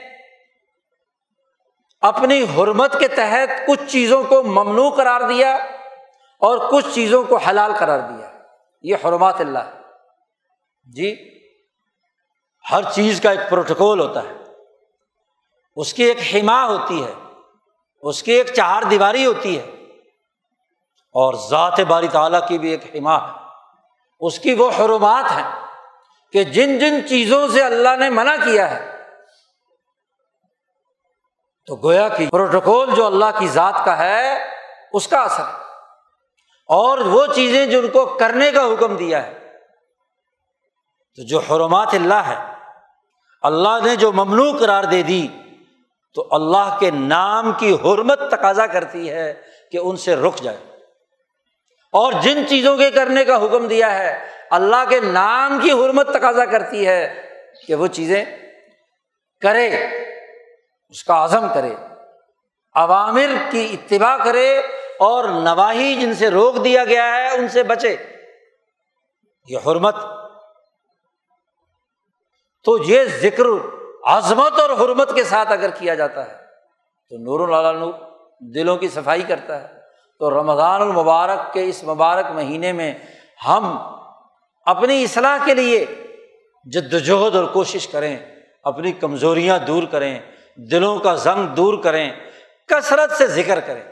[2.01, 5.55] اپنی حرمت کے تحت کچھ چیزوں کو ممنوع قرار دیا
[6.39, 8.31] اور کچھ چیزوں کو حلال قرار دیا۔
[8.81, 9.81] یہ حرمات اللہ
[10.95, 11.39] جی
[12.71, 14.33] ہر چیز کا ایک پروٹوکول ہوتا ہے۔
[15.75, 17.13] اس کی ایک حما ہوتی ہے۔
[18.01, 19.63] اس کی ایک چہار دیواری ہوتی ہے۔
[21.13, 23.37] اور ذات باری تعالیٰ کی بھی ایک حما ہے۔
[24.19, 25.70] اس کی وہ حرمات ہیں۔
[26.31, 28.91] کہ جن جن چیزوں سے اللہ نے منع کیا ہے،
[31.65, 34.37] تو گویا کی پروٹوکول جو اللہ کی ذات کا ہے،
[34.93, 35.63] اس کا اثر ہے۔
[36.67, 39.33] اور وہ چیزیں جن کو کرنے کا حکم دیا ہے،
[41.15, 42.53] تو جو حرمات اللہ ہے
[43.41, 45.27] اللہ نے جو ممنوع قرار دے دی،
[46.13, 49.41] تو اللہ کے نام کی حرمت تقاضا کرتی ہے
[49.71, 50.57] کہ ان سے رک جائے۔
[51.91, 56.45] اور جن چیزوں کے کرنے کا حکم دیا ہے اللہ کے نام کی حرمت تقاضا
[56.45, 57.29] کرتی ہے
[57.67, 58.25] کہ وہ چیزیں
[59.41, 59.85] کرے،
[60.89, 61.75] اس کا عزم کرے،
[62.73, 64.59] عوامر کی اتباع کرے
[64.99, 67.95] اور نواحی جن سے روک دیا گیا ہے، ان سے بچے۔
[69.47, 69.95] یہ حرمت۔
[72.63, 73.45] تو یہ ذکر،
[74.03, 76.33] عظمت اور حرمت کے ساتھ اگر کیا جاتا ہے،
[77.09, 77.93] تو نور نور،
[78.39, 79.67] دلوں کی صفائی کرتا ہے۔
[80.19, 82.93] تو رمضان المبارک کے اس مبارک مہینے میں
[83.47, 83.95] ہم
[84.65, 85.85] اپنی اصلاح کے لیے
[86.71, 88.17] جد وجہد اور کوشش کریں،
[88.63, 90.19] اپنی کمزوریاں دور کریں،
[90.55, 92.11] دلوں کا زنگ دور کریں،
[92.67, 93.83] کثرت سے ذکر کریں۔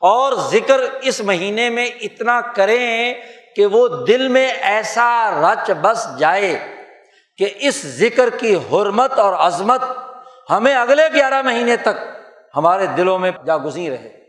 [0.00, 3.14] اور ذکر اس مہینے میں اتنا کریں
[3.56, 6.76] کہ وہ دل میں ایسا رچ بس جائے
[7.36, 9.82] کہ اس ذکر کی حرمت اور عظمت
[10.50, 12.04] ہمیں اگلے گیارہ مہینے تک
[12.56, 14.23] ہمارے دلوں میں جا گزی رہے۔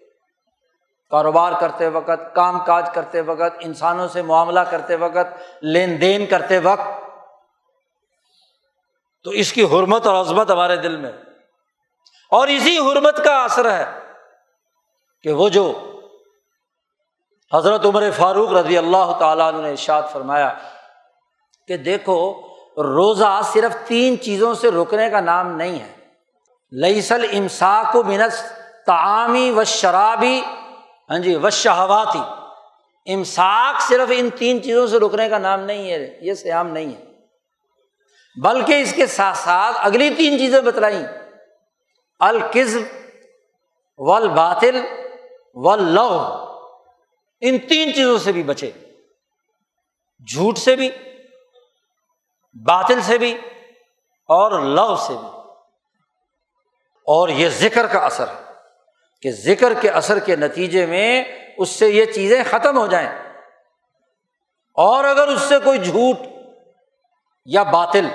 [1.09, 6.59] کاروبار کرتے وقت، کام کاج کرتے وقت، انسانوں سے معاملہ کرتے وقت، لین دین کرتے
[6.59, 6.87] وقت۔
[9.23, 11.11] تو اس کی حرمت اور عظمت ہمارے دل میں۔
[12.31, 13.99] اور اسی حرمت کا اثر ہے
[15.23, 15.91] کہ وہ جو
[17.53, 20.53] حضرت عمر فاروق رضی اللہ تعالیٰ نے ارشاد فرمایا
[21.67, 22.41] کہ دیکھو،
[22.77, 25.95] روزہ صرف تین چیزوں سے رکنے کا نام نہیں ہے۔
[26.71, 28.53] لئیسل امساک و منس
[28.85, 30.41] تعامی و شرابی
[31.09, 32.19] ہاں جی و شہواتی
[33.13, 37.05] امساک صرف ان تین چیزوں سے رکنے کا نام نہیں ہے، یہ سیام نہیں ہے۔
[38.41, 41.05] بلکہ اس کے ساتھ ساتھ اگلی تین چیزیں بتلائیں۔
[42.19, 42.77] الکز
[43.97, 44.85] و باطل
[45.53, 46.21] و لو
[47.41, 48.71] ان تین چیزوں سے بھی بچے۔
[50.31, 50.89] جھوٹ سے بھی،
[52.53, 53.37] باطل سے بھی
[54.27, 55.27] اور لو سے بھی۔
[57.05, 58.44] اور یہ ذکر کا اثر ہے۔
[59.21, 61.23] کہ ذکر کے اثر کے نتیجے میں
[61.57, 63.09] اس سے یہ چیزیں ختم ہو جائیں۔
[64.75, 66.17] اور اگر اس سے کوئی جھوٹ
[67.45, 68.07] یا باطل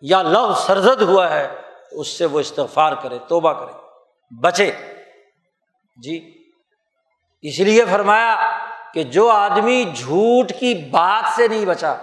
[0.00, 1.60] یا لو سرزد ہوا ہے،
[1.90, 3.72] تو اس سے وہ استغفار کرے، توبہ کرے،
[4.40, 4.72] بچے۔
[6.02, 6.44] جی
[7.42, 8.58] اس لیے فرمایا
[8.94, 11.96] کہ جو آدمی جھوٹ کی بات سے نہیں بچا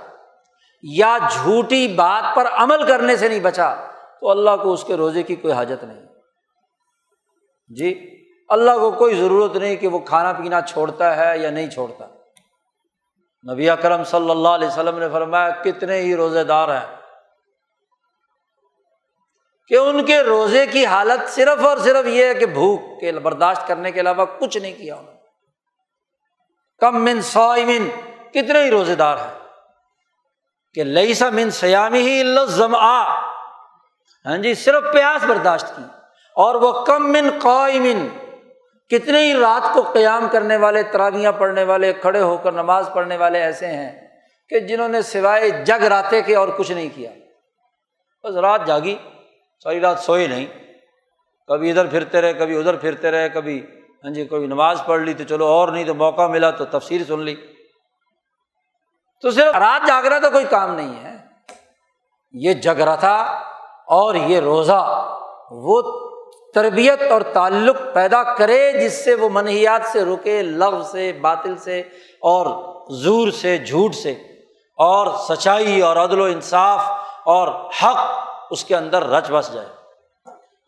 [0.84, 3.76] یا جھوٹی بات پر عمل کرنے سے نہیں بچا،
[4.22, 6.02] تو اللہ کو اس کے روزے کی کوئی حاجت نہیں۔
[7.68, 8.20] جی
[8.52, 12.07] اللہ کو کوئی ضرورت نہیں کہ وہ کھانا پینا چھوڑتا ہے یا نہیں چھوڑتا۔
[13.53, 16.95] نبی اکرم صلی اللہ علیہ وسلم نے فرمایا، کتنے ہی روزے دار ہیں۔
[19.68, 23.68] کہ ان کے روزے کی حالت صرف اور صرف یہ ہے کہ بھوک کے برداشت
[23.68, 25.19] کرنے کے علاوہ کچھ نہیں کیا انہوں نے۔
[26.78, 27.90] کم من سو من
[28.30, 29.40] کتنے ہی روزے دار ہیں۔
[30.73, 32.38] کہ لئی سا من سیامی ہی
[34.26, 35.84] ہاں جی صرف پیاس برداشت کی۔
[36.36, 38.31] اور وہ کم من قائمن
[38.92, 43.18] کتنے ہی رات کو قیام کرنے والے تراغیاں پڑھنے والے، کھڑے ہو کر نماز پڑھنے
[43.18, 44.08] والے ایسے ہیں
[44.50, 47.12] کہ جنہوں نے سوائے جگ راتے کے اور کچھ نہیں کیا۔
[48.24, 48.96] بس رات جاگی،
[49.64, 50.46] ساری رات سوئے نہیں۔
[51.48, 53.66] کبھی ادھر پھرتے رہے، کبھی ادھر پھرتے رہے، کبھی
[54.04, 57.06] ہاں جی کبھی نماز پڑھ لی تو چلو اور نہیں تو موقع ملا تو تفصیل
[57.06, 57.36] سن لی۔
[59.22, 61.16] تو صرف رات جاگنا تو کوئی کام نہیں ہے۔
[62.32, 63.16] یہ جگ تھا
[63.88, 65.10] اور یہ روزہ،
[65.52, 65.82] وہ
[66.53, 71.80] تربیت اور تعلق پیدا کرے جس سے وہ منحیات سے رکے لغ سے، باطل سے
[72.19, 74.11] اور زور سے، جھوٹ سے۔
[74.78, 76.82] اور سچائی اور عدل و انصاف
[77.26, 77.98] اور حق
[78.52, 79.68] اس کے اندر رچ بس جائے۔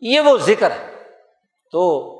[0.00, 0.94] یہ وہ ذکر ہے۔
[1.72, 2.10] تو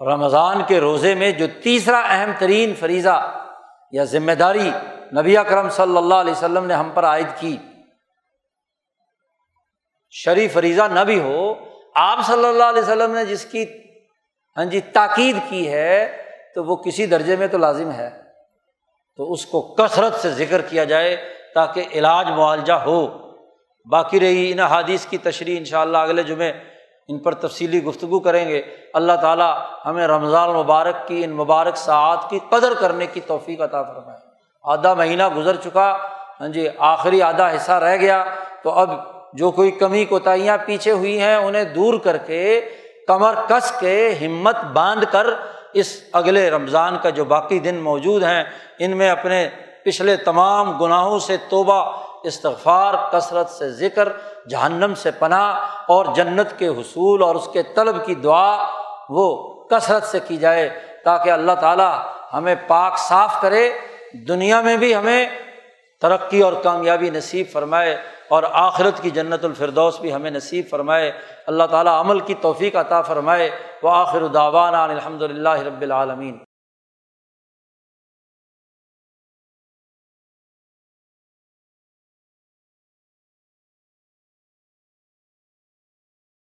[0.00, 3.44] رمضان کے روزے میں جو تیسرا اہم ترین فریضہ
[3.92, 4.70] یا ذمہ داری
[5.20, 7.56] نبی اکرم صلی اللہ علیہ وسلم نے ہم پر عائد کی،
[10.10, 11.54] شریف فریضہ نہ بھی ہو
[11.94, 13.64] آپ صلی اللہ علیہ وسلم نے جس کی
[14.56, 16.22] ہاں جی تاکید کی ہے،
[16.54, 18.10] تو وہ کسی درجے میں تو لازم ہے۔
[19.16, 21.16] تو اس کو کثرت سے ذکر کیا جائے
[21.54, 23.06] تاکہ علاج معالجہ ہو۔
[23.90, 26.52] باقی رہی ان حادیث کی تشریح ان شاء اللہ اگلے جمعے
[27.08, 28.62] ان پر تفصیلی گفتگو کریں گے۔
[28.94, 33.82] اللہ تعالیٰ ہمیں رمضان المبارک کی، ان مبارک ساعت کی قدر کرنے کی توفیق عطا
[33.82, 34.18] فرمائے۔
[34.62, 35.96] آدھا مہینہ گزر چکا
[36.40, 38.24] ہاں جی آخری آدھا حصہ رہ گیا۔
[38.62, 42.60] تو اب جو کوئی کمی کوتاہیاں پیچھے ہوئی ہیں انہیں دور کر کے
[43.08, 45.26] کمر کس کے ہمت باندھ کر
[45.72, 48.44] اس اگلے رمضان کا جو باقی دن موجود ہیں،
[48.78, 49.48] ان میں اپنے
[49.84, 54.08] پچھلے تمام گناہوں سے توبہ، استغفار، کثرت سے ذکر،
[54.48, 55.54] جہنم سے پناہ
[55.88, 58.66] اور جنت کے حصول اور اس کے طلب کی دعا
[59.10, 61.98] وہ کثرت سے کی جائے تاکہ اللہ تعالیٰ
[62.32, 63.72] ہمیں پاک صاف کرے۔
[64.28, 65.28] دنیا میں بھی ہمیں
[66.00, 67.96] ترقی اور کامیابی نصیب فرمائے۔
[68.32, 71.12] اور آخرت کی جنت الفردوس بھی ہمیں نصیب فرمائے۔
[71.46, 73.50] اللہ تعالیٰ عمل کی توفیق عطا فرمائے۔
[73.82, 76.38] وہ آخر الداوان الحمد للہ رب العالمین۔